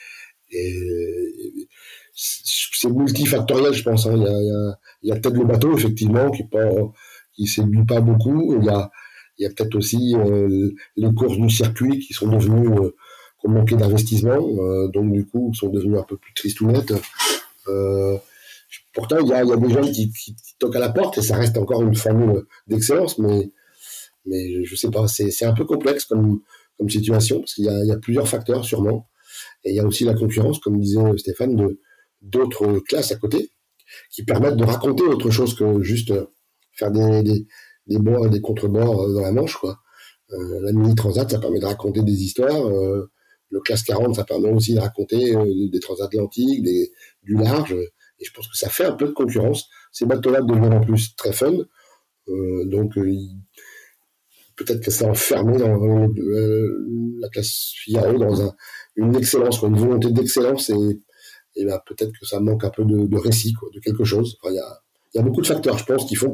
[2.15, 4.07] c'est multifactoriel, je pense.
[4.07, 4.15] Hein.
[4.17, 6.69] Il, y a, il y a peut-être le bateau, effectivement, qui pas,
[7.33, 8.57] qui séduit pas beaucoup.
[8.61, 12.91] Il y a, peut-être aussi euh, les courses du circuit qui sont devenues, euh,
[13.41, 16.93] qui ont manqué d'investissement, euh, donc du coup, sont devenues un peu plus tristounettes.
[17.69, 18.17] Euh,
[18.93, 20.13] pourtant, il y a, il y a des gens qui,
[20.59, 23.53] toquent à la porte et ça reste encore une formule d'excellence, mais,
[24.27, 26.41] mais je sais pas, c'est, un peu complexe comme,
[26.89, 29.09] situation parce qu'il y a, plusieurs facteurs sûrement.
[29.65, 31.77] Et il y a aussi la concurrence, comme disait Stéphane,
[32.23, 33.51] d'autres classes à côté
[34.11, 36.13] qui permettent de raconter autre chose que juste
[36.73, 37.47] faire des, des,
[37.89, 39.81] des bords et des contrebords euh, dans la Manche, quoi.
[40.31, 42.67] Euh, la mini transat, ça permet de raconter des histoires.
[42.67, 43.11] Euh,
[43.51, 45.35] le classe 40, ça permet aussi de raconter
[45.73, 47.73] des transatlantiques, des, du large.
[47.73, 49.71] Et je pense que ça fait un peu de concurrence.
[49.91, 51.55] Ces bateaux-là deviennent en plus très fun.
[52.67, 52.93] donc,
[54.55, 55.79] peut-être que ça enfermé dans
[57.23, 58.55] la classe Figaro dans un,
[58.97, 61.01] une excellence, une volonté d'excellence et
[61.59, 64.39] et ben, peut-être que ça manque un peu de, de récit, quoi, de quelque chose.
[64.45, 64.81] Il y, a,
[65.15, 66.33] y, a, beaucoup de facteurs, je pense, qui font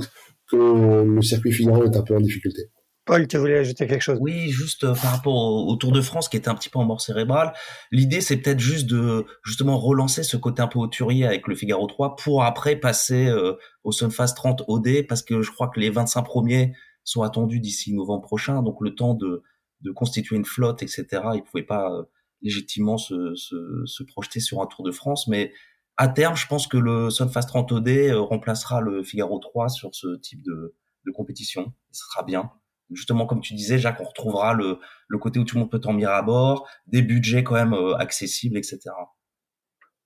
[0.51, 2.71] que, le circuit Figaro est un peu en difficulté.
[3.07, 4.19] Paul, tu voulais ajouter quelque chose?
[4.21, 6.85] Oui, juste euh, par rapport au, Tour de France qui était un petit peu en
[6.85, 7.53] mort cérébrale.
[7.91, 11.87] L'idée, c'est peut-être juste de justement relancer ce côté un peu auturier avec le Figaro
[11.87, 15.91] 3 pour après passer euh, au Sunfast 30 OD parce que je crois que les
[15.91, 16.73] 25 premiers
[17.03, 19.43] sont attendus d'ici novembre prochain, donc le temps de,
[19.83, 21.07] de constituer une flotte, etc.
[21.35, 22.05] Ils pouvaient pas euh,
[22.45, 25.27] légitimement se, se, se, projeter sur un Tour de France.
[25.27, 25.53] Mais
[25.97, 29.95] à terme, je pense que le Sunfast 30 OD euh, remplacera le Figaro 3 sur
[29.95, 30.77] ce type de,
[31.07, 31.73] de compétition.
[31.91, 32.53] Ce sera bien.
[32.91, 34.79] Justement, comme tu disais, Jacques, on retrouvera le,
[35.09, 37.97] le côté où tout le monde peut dormir à bord, des budgets quand même euh,
[37.97, 38.79] accessibles, etc.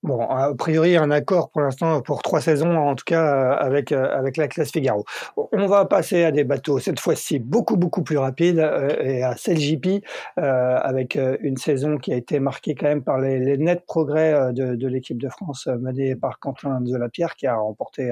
[0.01, 3.91] Bon, a priori, un accord pour l'instant pour trois saisons, en tout cas euh, avec
[3.91, 5.03] euh, avec la classe Figaro.
[5.35, 9.35] On va passer à des bateaux cette fois-ci beaucoup beaucoup plus rapides euh, et à
[9.35, 10.05] CLJP
[10.37, 15.17] avec une saison qui a été marquée quand même par les, nets progrès de, l'équipe
[15.17, 18.11] de France menée par Quentin Delapierre qui a remporté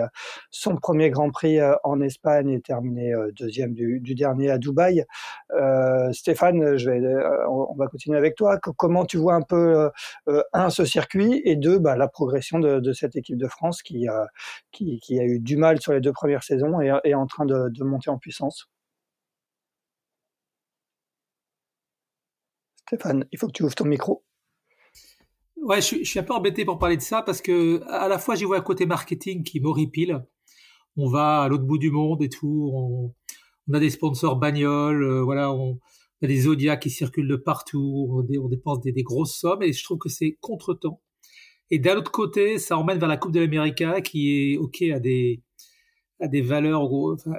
[0.51, 5.05] son premier Grand Prix en Espagne et terminé deuxième du, du dernier à Dubaï.
[6.11, 7.01] Stéphane, je vais,
[7.49, 8.57] on va continuer avec toi.
[8.59, 9.89] Comment tu vois un peu
[10.53, 14.27] un ce circuit et deux bah, la progression de, cette équipe de France qui, a
[15.09, 18.17] eu du mal sur les deux premières saisons et est en train de, monter en
[18.17, 18.69] puissance.
[22.87, 24.23] Stéphane, il faut que tu ouvres ton micro.
[25.57, 28.35] Ouais, je, suis un peu embêté pour parler de ça parce que à la fois
[28.35, 30.25] j'y vois un côté marketing qui m'horripile.
[30.95, 32.71] On va à l'autre bout du monde et tout.
[32.73, 35.79] On, a des sponsors bagnoles, euh, voilà, on,
[36.23, 38.07] a des Zodiacs qui circulent de partout.
[38.11, 41.01] On, dépense des, des, grosses sommes et je trouve que c'est contre-temps.
[41.71, 44.99] Et d'un autre côté, ça emmène vers la Coupe de l'Amérique qui est ok à
[44.99, 45.41] des
[46.19, 46.91] à des valeurs,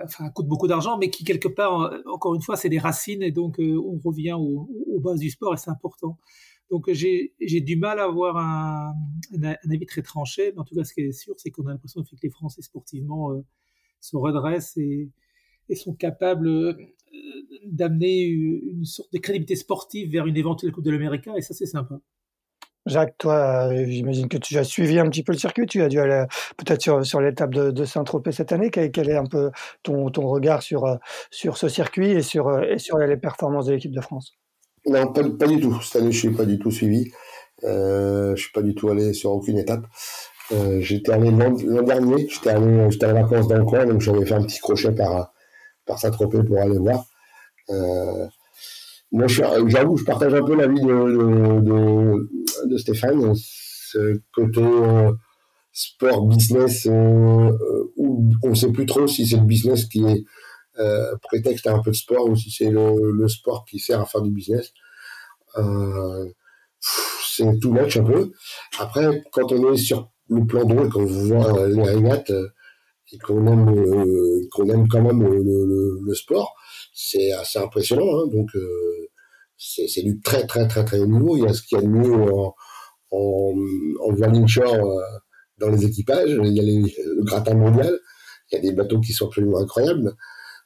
[0.05, 3.33] enfin, coûte beaucoup d'argent, mais qui quelque part, encore une fois, c'est des racines et
[3.33, 6.17] donc euh, on revient aux, aux, bases du sport et c'est important.
[6.71, 8.95] Donc j'ai du mal à avoir un,
[9.43, 11.71] un, avis très tranché, mais en tout cas, ce qui est sûr, c'est qu'on a
[11.73, 13.41] l'impression que les Français sportivement euh,
[14.01, 15.11] se redressent et,
[15.69, 16.75] et sont capables euh,
[17.67, 21.67] d'amener une sorte de crédibilité sportive vers une éventuelle Coupe de l'Amérique et ça, c'est
[21.67, 22.01] sympa.
[22.89, 25.67] Jacques, toi, euh, j'imagine que tu as suivi un petit peu le circuit.
[25.67, 26.25] Tu as dû aller
[26.57, 28.71] peut-être sur, sur l'étape de, Saint-Tropez cette année.
[28.71, 29.51] Quel, est un peu
[29.83, 30.97] ton, ton regard sur, euh,
[31.31, 34.35] sur ce circuit et sur, euh, sur les performances de l'équipe de France?
[34.87, 35.81] Non, pas, du tout.
[35.83, 37.11] Cette année, je ne suis pas du tout suivi.
[37.65, 39.85] Euh, je ne suis pas du tout allé sur aucune étape.
[40.53, 44.35] Euh, j'étais allé l'an dernier, j'étais allé, en vacances dans le coin, donc j'avais fait
[44.35, 45.33] un petit crochet par,
[45.85, 47.05] par Saint-Tropez pour aller voir.
[47.71, 48.27] Euh,
[49.11, 53.35] moi, j'avoue, je partage un peu l'avis de, de, Stéphane.
[53.35, 55.13] Ce côté euh,
[55.79, 60.05] sport business euh, euh, où on ne sait plus trop si c'est le business qui
[60.05, 60.25] est
[60.81, 64.05] euh, prétexte à un peu de sport ou si c'est le, sport qui sert à
[64.05, 64.73] faire du business.
[66.81, 68.33] C'est tout match un peu.
[68.81, 72.33] Après, quand on est sur le plan d'eau et qu'on voit les régates
[73.13, 76.57] et qu'on aime, qu'on aime quand même le sport,
[77.01, 78.19] c'est assez impressionnant.
[78.19, 79.09] Hein, donc, euh,
[79.57, 81.37] c'est du très, très, très, très haut niveau.
[81.37, 82.55] Il y a ce qu'il y a de mieux en,
[83.13, 83.55] en,
[84.01, 85.01] en euh,
[85.59, 86.37] dans les équipages.
[86.43, 87.97] Il y a les, le gratin mondial.
[88.51, 90.13] Il y a des bateaux qui sont absolument incroyables.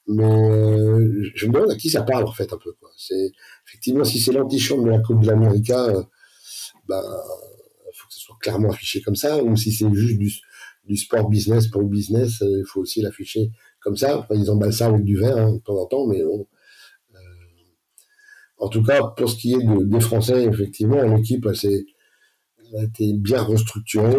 [0.06, 2.72] Mais euh, je me demande à qui ça parle, en fait, un peu.
[2.96, 3.30] C'est
[3.68, 6.02] Effectivement, si c'est l'antichambre de la Coupe de l'Amérique, euh,
[6.88, 7.02] ben,
[7.94, 9.42] faut que ce soit clairement affiché comme ça.
[9.42, 10.32] Ou si c'est juste du,
[10.86, 13.50] du sport business pour le business, il faut aussi l'afficher
[13.82, 14.26] comme ça.
[14.30, 16.46] ils emballent ça avec du verre hein, de temps en temps, mais bon.
[17.14, 17.18] Euh,
[18.58, 23.42] en tout cas, pour ce qui est de, des Français, effectivement, l'équipe a été bien
[23.42, 24.14] restructurée.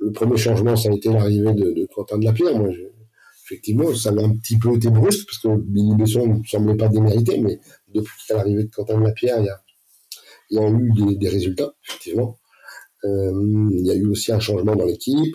[0.00, 2.56] le premier changement, ça a été l'arrivée de, Quentin de la Pierre.
[2.56, 2.70] Moi,
[3.44, 6.88] effectivement, ça m'a un petit peu été brusque parce que Billy Besson ne semblait pas
[6.88, 7.58] démérité, mais
[7.88, 9.40] depuis l'arrivée de Quentin de la Pierre,
[10.50, 12.38] il y a, eu des, résultats, effectivement.
[13.04, 15.34] Euh, il y a eu aussi un changement dans l'équipe.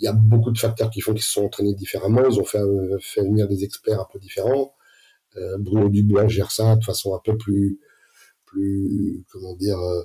[0.00, 2.22] Il y a beaucoup de facteurs qui font qu'ils se sont entraînés différemment.
[2.28, 4.74] Ils ont fait, euh, venir des experts un peu différents.
[5.36, 7.78] Euh, Bruno Dubois gère ça de façon un peu plus,
[8.46, 10.04] plus comment dire, euh,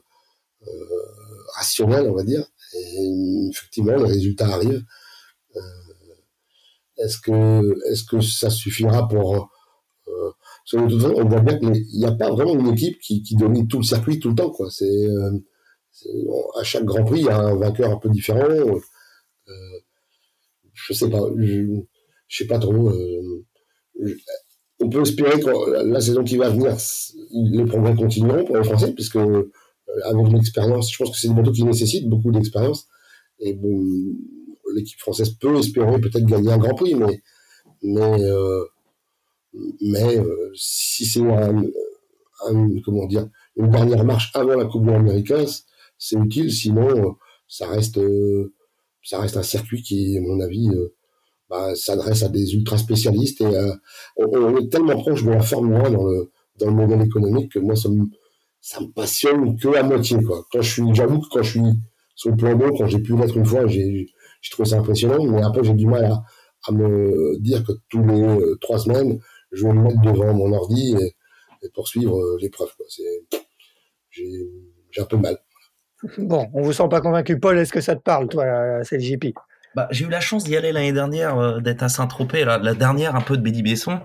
[1.56, 2.46] rationnelle, on va dire.
[2.74, 4.84] Et effectivement, les résultats arrivent.
[5.56, 5.60] Euh,
[6.98, 9.50] est-ce que, est-ce que ça suffira pour
[10.74, 13.84] on voit bien qu'il n'y a pas vraiment une équipe qui, qui, domine tout le
[13.84, 14.50] circuit tout le temps.
[14.50, 14.72] Quoi.
[14.72, 15.08] C'est,
[16.60, 18.48] à chaque Grand Prix, il y a un vainqueur un peu différent.
[20.76, 21.82] Je sais pas, je,
[22.28, 22.90] je sais pas trop.
[22.90, 23.46] Euh,
[24.80, 26.76] on peut espérer que la saison qui va venir,
[27.32, 29.52] les progrès continueront pour les Français, puisque euh,
[30.04, 32.88] avec l'expérience, je pense que c'est des bateaux qui nécessitent beaucoup d'expérience.
[33.40, 33.86] Et bon,
[34.76, 37.22] l'équipe française peut espérer peut-être gagner un Grand Prix, mais
[37.82, 38.66] mais euh,
[39.82, 41.64] mais euh, si c'est un,
[42.84, 45.34] comment dire une dernière marche avant la Coupe de l'Amérique,
[45.98, 46.52] c'est utile.
[46.52, 47.16] Sinon,
[47.48, 48.00] ça reste
[49.06, 50.94] ça reste un circuit qui, à mon avis, euh,
[51.50, 53.72] bah, s'adresse à des ultra spécialistes et euh,
[54.18, 57.60] on, est tellement proche de la Formule 1 dans le, dans le modèle économique que
[57.60, 58.06] moi, ça me,
[58.60, 60.44] ça me passionne que à moitié, quoi.
[60.52, 61.74] Quand je suis, j'avoue que quand je suis
[62.16, 64.08] sur le plan d'eau, quand j'ai pu l'être une fois, j'ai,
[64.52, 66.24] trouvé ça impressionnant, mais après, j'ai du mal à,
[66.68, 69.20] à me dire que tous les euh, trois semaines,
[69.52, 71.16] je vais me mettre devant mon ordi et,
[71.74, 72.86] poursuivre l'épreuve, quoi.
[74.12, 75.40] J'ai un peu mal.
[76.18, 77.40] Bon, on vous sent pas convaincu.
[77.40, 78.46] Paul, est-ce que ça te parle, toi,
[78.84, 79.34] c'est le
[79.76, 82.74] bah, J'ai eu la chance d'y aller l'année dernière, euh, d'être à Saint-Tropez, la, la,
[82.74, 84.00] dernière un peu de Bédi Besson.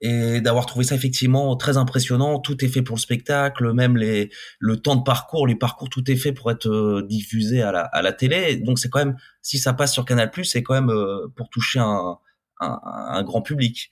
[0.00, 2.38] et d'avoir trouvé ça effectivement très impressionnant.
[2.40, 6.10] Tout est fait pour le spectacle, même les le temps de parcours, les parcours, tout
[6.10, 8.56] est fait pour être euh, diffusé à la, à la télé.
[8.56, 11.80] Donc c'est quand même, si ça passe sur Canal+, c'est quand même euh, pour toucher
[11.80, 12.18] un,
[12.60, 13.90] un, un grand public.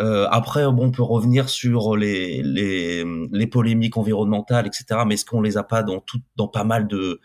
[0.00, 5.02] Euh, après, bon, on peut revenir sur les, les, les polémiques environnementales, etc.
[5.06, 7.20] Mais est-ce qu'on les a pas dans tout, dans pas mal de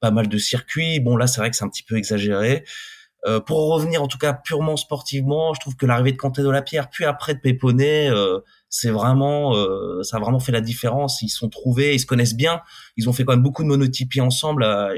[0.00, 1.00] pas mal de circuits?
[1.00, 2.64] Bon, là, c'est vrai que c'est un petit peu exagéré.
[3.26, 6.48] Euh, pour revenir en tout cas purement sportivement, je trouve que l'arrivée de Quentin de
[6.48, 10.62] la Pierre, puis après de Péponnet, euh, c'est vraiment, euh, ça a vraiment fait la
[10.62, 11.20] différence.
[11.20, 12.62] Ils sont trouvés, ils se connaissent bien.
[12.96, 14.64] Ils ont fait quand même beaucoup de monotypie ensemble.
[14.64, 14.92] À,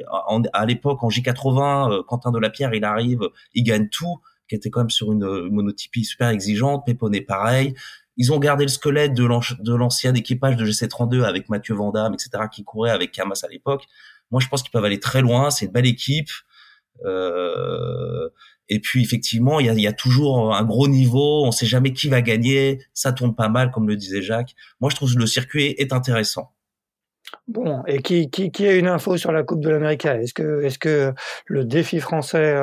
[0.53, 4.21] à l'époque, en J80, Quentin de la Pierre, il arrive, il gagne tout,
[4.53, 6.85] qui était quand même sur une, monotypie super exigeante.
[6.85, 7.75] Péponnet, pareil.
[8.19, 12.63] Ils ont gardé le squelette de l'ancien équipage de GC32 avec Mathieu Vandamme, etc., qui
[12.63, 13.85] courait avec Kamas à l'époque.
[14.31, 15.51] Moi, je pense qu'ils peuvent aller très loin.
[15.51, 16.29] C'est une belle équipe.
[17.07, 18.29] Euh,
[18.69, 21.47] et puis effectivement, il y a, y a, toujours un gros niveau.
[21.47, 22.85] On sait jamais qui va gagner.
[22.93, 24.55] Ça tourne pas mal, comme le disait Jacques.
[24.81, 26.53] Moi, je trouve que le circuit est intéressant.
[27.49, 30.07] Bon, et qui, qui, qui, a une info sur la Coupe de l'Amérique?
[30.07, 31.13] Est-ce que, est-ce que
[31.47, 32.55] le défi français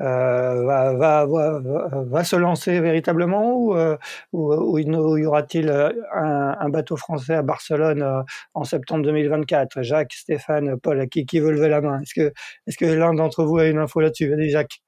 [0.00, 3.96] euh, va, va, va, se lancer véritablement ou, euh,
[4.32, 8.22] y aura-t-il un, un, bateau français à Barcelone euh,
[8.54, 12.00] en septembre 2024 Jacques, Stéphane, Paul, qui, qui veut lever la main?
[12.00, 12.32] Est-ce que,
[12.66, 14.28] est-ce que l'un d'entre vous a une info là-dessus?
[14.28, 14.82] Vas-y, Jacques.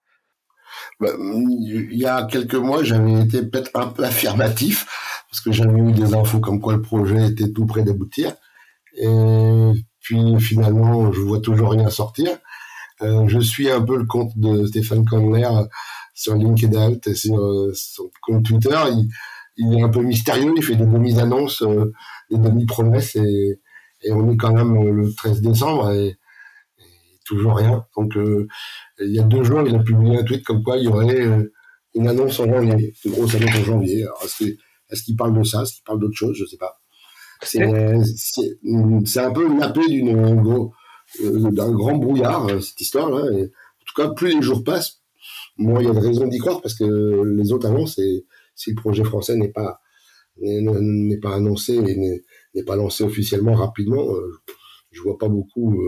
[1.01, 4.87] Bah, il y a quelques mois, j'avais été peut-être un peu affirmatif
[5.31, 8.35] parce que j'avais eu des infos comme quoi le projet était tout près d'aboutir.
[8.97, 12.39] Et puis finalement, je vois toujours rien sortir.
[13.03, 15.49] Euh, je suis un peu le compte de Stéphane Conner
[16.15, 18.79] sur LinkedIn et sur euh, son compte Twitter.
[19.57, 21.93] Il, est un peu mystérieux, il fait des demi-annonces, euh,
[22.31, 23.61] des demi-promesses et,
[24.11, 26.17] on est quand même le 13 décembre et,
[27.25, 27.87] toujours rien.
[27.97, 30.89] Donc il y a deux jours, il a publié un tweet comme quoi il y
[30.89, 31.27] aurait
[31.95, 34.05] une annonce en janvier, une grosse annonce en janvier.
[34.91, 36.37] Est-ce qu'il parle de ça Est-ce qu'il parle d'autre chose?
[36.39, 36.84] Je sais pas.
[37.47, 40.71] C'est un peu nappé d'une
[41.23, 43.23] euh, d'un grand brouillard euh, cette histoire-là.
[43.23, 45.03] En tout cas, plus les jours passent,
[45.57, 48.01] moins il y a de raisons d'y croire parce que les autres annonces,
[48.55, 49.81] si le projet français n'est pas
[50.41, 52.23] n'est pas annoncé et
[52.55, 54.33] n'est pas lancé officiellement rapidement, euh,
[54.91, 55.85] je vois pas beaucoup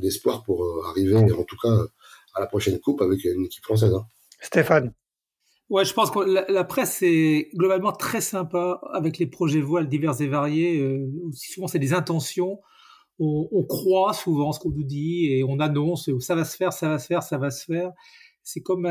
[0.00, 1.76] d'espoir pour arriver, en tout cas,
[2.34, 3.92] à la prochaine coupe avec une équipe française.
[3.92, 4.04] Hein.
[4.40, 4.92] Stéphane.
[5.72, 6.18] Ouais, je pense que
[6.52, 10.78] la, presse est globalement très sympa avec les projets voiles divers et variés.
[10.78, 12.60] Euh, souvent, c'est des intentions.
[13.18, 16.90] On, croit souvent ce qu'on nous dit et on annonce ça va se faire, ça
[16.90, 17.92] va se faire, ça va se faire.
[18.42, 18.82] C'est comme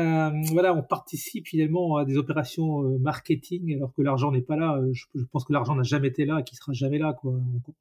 [0.52, 4.76] voilà, on participe finalement à des opérations euh, marketing alors que l'argent n'est pas là.
[4.78, 7.12] Euh, je, je pense que l'argent n'a jamais été là et qu'il sera jamais là,
[7.12, 7.32] quoi.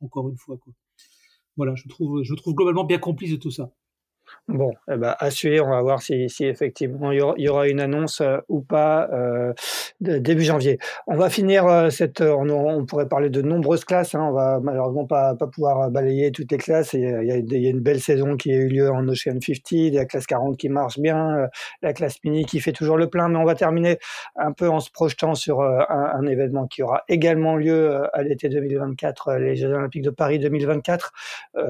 [0.01, 0.73] Encore une fois, quoi.
[1.57, 3.71] Voilà, je trouve, je trouve globalement bien complice de tout ça.
[4.51, 8.19] Bon, eh ben, à suivre, on va voir si, effectivement il y, aura, une annonce
[8.19, 9.53] euh, ou pas euh,
[10.01, 10.77] début janvier.
[11.07, 12.19] On va finir euh, cette.
[12.19, 14.13] On, on, pourrait parler de nombreuses classes.
[14.13, 16.93] Hein, on va malheureusement pas, pas pouvoir balayer toutes les classes.
[16.93, 19.39] Il y, a, il y a une belle saison qui a eu lieu en Ocean
[19.39, 21.47] 50, la classe 40 qui marche bien,
[21.81, 23.29] la classe mini qui fait toujours le plein.
[23.29, 23.99] Mais on va terminer
[24.35, 28.49] un peu en se projetant sur un, un, événement qui aura également lieu à l'été
[28.49, 31.13] 2024, les Jeux Olympiques de Paris 2024.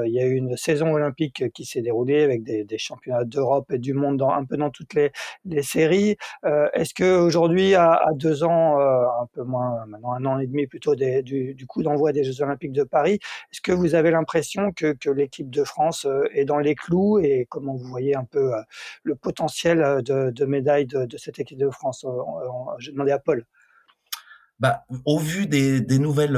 [0.05, 3.71] il y a eu une saison olympique qui s'est déroulée avec des des, championnats d'Europe
[3.71, 5.11] et du monde dans, un peu dans toutes les,
[5.45, 6.17] les séries.
[6.45, 10.47] Euh, est-ce que aujourd'hui, à, deux ans, euh, un peu moins, maintenant un an et
[10.47, 13.19] demi plutôt du, coup d'envoi des Jeux Olympiques de Paris,
[13.51, 17.19] est-ce que vous avez l'impression que, que l'équipe de France euh, est dans les clous
[17.19, 18.51] et comment vous voyez un peu
[19.03, 22.05] le potentiel de, de médaille de, de, cette équipe de France
[22.79, 23.45] Je demandais à Paul.
[24.59, 26.37] Bah, au vu des, des nouvelles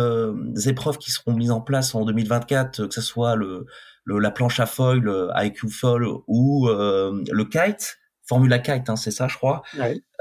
[0.65, 3.65] épreuves qui seront mises en place en 2024, que ce soit le,
[4.05, 8.95] le, la planche à foil, le IQ foil ou euh, le kite, Formula Kite, hein,
[8.95, 9.63] c'est ça, je crois.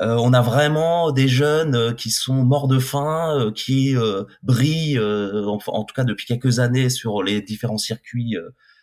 [0.00, 3.94] Euh, on a vraiment des jeunes euh, qui sont morts de faim, euh, qui
[4.42, 8.36] brillent, en, en, tout cas depuis quelques années, sur les différents circuits,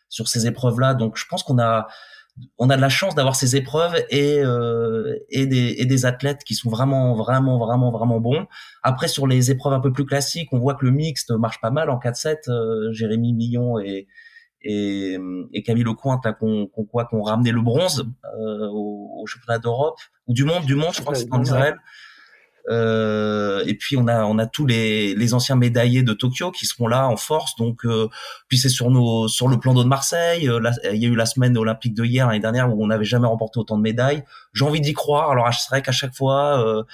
[0.07, 0.93] sur ces épreuves-là.
[0.93, 1.87] Donc, je pense qu'on a
[2.57, 4.41] on a de la chance d'avoir ces épreuves et
[5.29, 8.47] et des et des athlètes qui sont vraiment vraiment vraiment vraiment bons.
[8.81, 11.71] Après, sur les épreuves un peu plus classiques, on voit que le mixte marche pas
[11.71, 12.93] mal en 4-7.
[12.93, 14.07] Jérémy Millon et
[14.61, 15.17] et,
[15.53, 19.59] et Camille Lecointe là qu'on qu'on quoi qu'on ramené le bronze euh, au, au, championnat
[19.59, 19.99] d'Europe.
[20.27, 21.77] Ou du monde du monde je crois que c'est en Israël.
[22.69, 26.65] Euh, et puis on a on a tous les, les anciens médaillés de Tokyo qui
[26.65, 27.55] seront là en force.
[27.55, 28.09] Donc euh,
[28.47, 30.47] puis c'est sur nos sur le plan d'eau de Marseille.
[30.47, 30.59] Euh,
[30.93, 33.27] il y a eu la semaine olympique de hier l'année dernière où on n'avait jamais
[33.27, 34.23] remporté autant de médailles.
[34.53, 35.31] J'ai envie d'y croire.
[35.31, 36.85] Alors c'est vrai qu'à chaque fois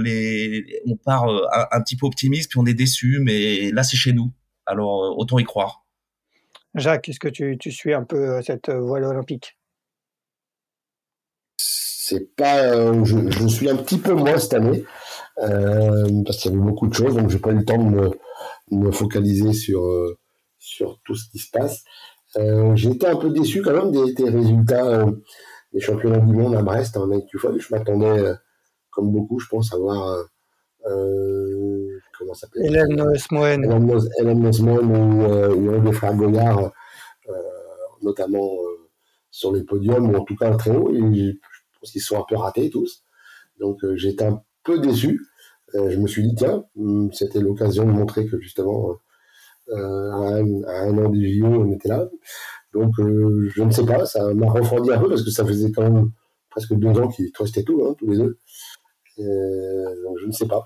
[0.00, 3.96] les on part un, un, petit peu optimiste puis on est déçu mais là c'est
[3.96, 4.32] chez nous.
[4.66, 5.83] Alors autant y croire
[6.74, 9.56] Jacques, est-ce que tu, tu, suis un peu euh, cette euh, voile olympique?
[11.56, 14.84] C'est pas, euh, je, je, suis un petit peu moins cette année.
[15.36, 18.10] parce qu'il y avait beaucoup de choses, donc j'ai pas eu le temps de
[18.70, 19.82] me, focaliser sur
[20.58, 21.84] sur tout ce qui se passe.
[22.36, 25.06] été un peu déçu quand même des, des résultats
[25.72, 27.08] des championnats du monde à Brest en
[27.38, 27.60] folle.
[27.60, 28.34] Je m'attendais,
[28.90, 30.26] comme beaucoup, je pense, à voir
[32.24, 33.64] comment s'appelle Hélène Nosmoen.
[34.18, 36.72] Hélène ou, euh, ou un des frères Goyard,
[37.28, 37.32] euh,
[38.02, 38.50] notamment
[39.30, 40.90] sur les podiums, ou en tout cas très haut.
[40.94, 43.04] Et je pense qu'ils sont un peu ratés tous.
[43.60, 45.20] Donc j'étais un peu déçu.
[45.74, 48.96] je me suis dit, tiens, hmm, c'était l'occasion de montrer que justement,
[49.70, 52.08] à un, à, un, an des JO, on était là.
[52.72, 55.82] Donc, je ne sais pas, ça m'a refroidi un peu parce que ça faisait quand
[55.82, 56.10] même
[56.50, 58.38] presque deux ans qu'ils restaient tout, hein, tous les deux.
[59.18, 60.64] donc, je ne sais pas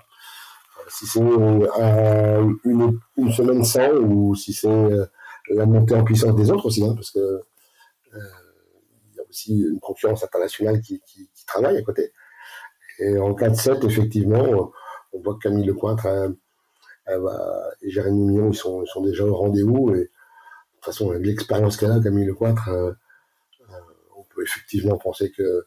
[0.89, 5.05] si c'est euh, une, semaine sans ou si c'est euh,
[5.49, 8.19] la montée en puissance des autres aussi, hein, parce que euh,
[9.11, 11.01] il y a aussi une concurrence internationale qui,
[11.47, 12.11] travaille à côté.
[12.99, 14.71] Et en 4-7, effectivement,
[15.13, 16.05] on voit que Camille Lecointre
[17.07, 19.91] et Jérémy Mignon, ils sont, déjà au rendez-vous.
[19.91, 20.11] De
[20.75, 22.69] toute façon, avec l'expérience qu'elle a, Camille Lecointre,
[24.15, 25.65] on peut effectivement penser que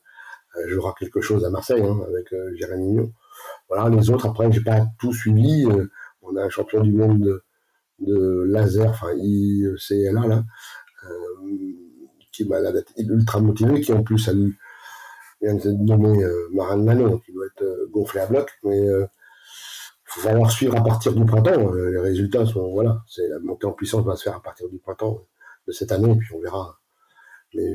[0.69, 3.13] jouera quelque chose à Marseille hein, avec Jérémy Mignon.
[3.75, 5.65] Voilà, les autres, après, j'ai pas tout suivi.
[5.65, 7.41] Euh, on a un champion du monde
[8.01, 10.45] de, laser, enfin ICLA, là,
[11.05, 11.51] euh,
[12.33, 12.59] qui m'a
[12.99, 14.59] ultra motivé, qui en plus a eu,
[15.41, 19.09] vient de nommer euh, Marin Manon, qui doit être gonflé à bloc, mais il
[20.05, 21.73] faut falloir suivre à partir du printemps.
[21.73, 24.79] les résultats sont, voilà, c'est la montée en puissance va se faire à partir du
[24.81, 25.27] printemps
[25.67, 26.79] de cette année, et puis on verra.
[27.55, 27.73] Mais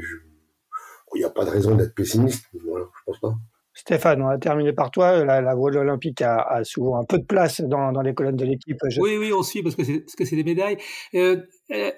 [1.15, 3.35] il n'y a pas de raison d'être pessimiste, voilà, je pense pas.
[3.77, 5.23] Stéphane, on a terminé par toi.
[5.23, 8.77] La, voile olympique a, souvent un peu de place dans, les colonnes de l'équipe.
[8.97, 10.77] Oui, oui, on suit parce que c'est des médailles.
[11.13, 11.37] Euh,
[11.71, 11.91] euh,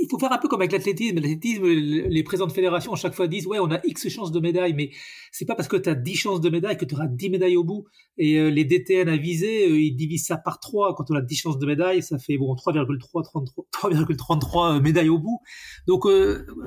[0.00, 1.16] il faut faire un peu comme avec l'athlétisme.
[1.16, 4.40] L'athlétisme, les présidents de fédération à chaque fois disent ouais, on a X chances de
[4.40, 4.90] médailles, mais
[5.32, 7.56] c'est pas parce que tu as 10 chances de médailles que tu auras 10 médailles
[7.56, 7.86] au bout.
[8.16, 10.94] Et euh, les DTN à viser, euh, ils divisent ça par 3.
[10.94, 15.40] Quand on a 10 chances de médailles, ça fait bon 3,33 euh, médailles au bout.
[15.86, 16.06] Donc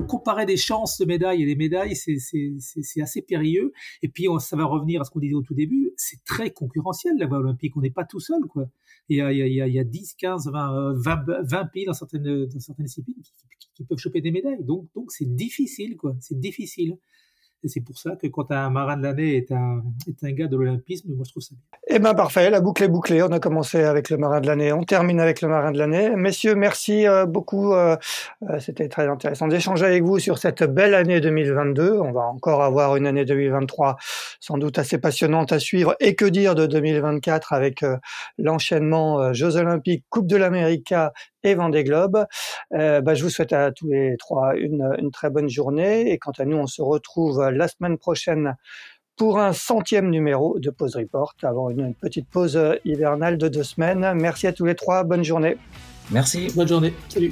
[0.08, 3.72] comparer des chances de médailles et des médailles, c'est assez périlleux.
[4.02, 7.16] Et puis ça va revenir à ce qu'on disait au tout début, c'est très concurrentiel
[7.18, 7.76] la voie olympique.
[7.78, 8.66] On n'est pas tout seul quoi.
[9.10, 11.86] Il y a, il y a, il y a 10, 15, 20, 20, 20 pays
[11.86, 14.64] dans certaines, dans certaines disciplines qui, peuvent choper des médailles.
[14.64, 16.16] Donc, donc c'est difficile, quoi.
[16.20, 16.98] C'est difficile.
[17.64, 20.48] Et c'est pour ça que quand un marin de l'année est un, est un gars
[20.48, 21.80] de l'olympisme, moi je trouve ça bien.
[21.96, 23.22] Eh bien parfait, la boucle est bouclée.
[23.22, 26.16] On a commencé avec le marin de l'année, on termine avec le marin de l'année.
[26.16, 27.74] Messieurs, merci euh, beaucoup.
[27.74, 27.98] Euh,
[28.50, 32.00] euh, c'était très intéressant d'échanger avec vous sur cette belle année 2022.
[32.00, 33.98] On va encore avoir une année 2023
[34.40, 35.96] sans doute assez passionnante à suivre.
[36.00, 37.86] Et que dire de 2024 avec
[38.40, 40.94] l'enchaînement Jeux Olympiques, Coupe de l'Amérique
[41.44, 42.26] et Vendée Globe.
[42.74, 46.18] Euh, bah, je vous souhaite à tous les trois une, une très bonne journée et
[46.18, 48.56] quant à nous, on se retrouve la semaine prochaine
[49.18, 54.14] pour un centième numéro de Pause Report avant une petite pause hivernale de deux semaines.
[54.16, 55.58] Merci à tous les trois, bonne journée.
[56.10, 56.48] Merci.
[56.56, 56.94] Bonne journée.
[57.10, 57.32] Salut.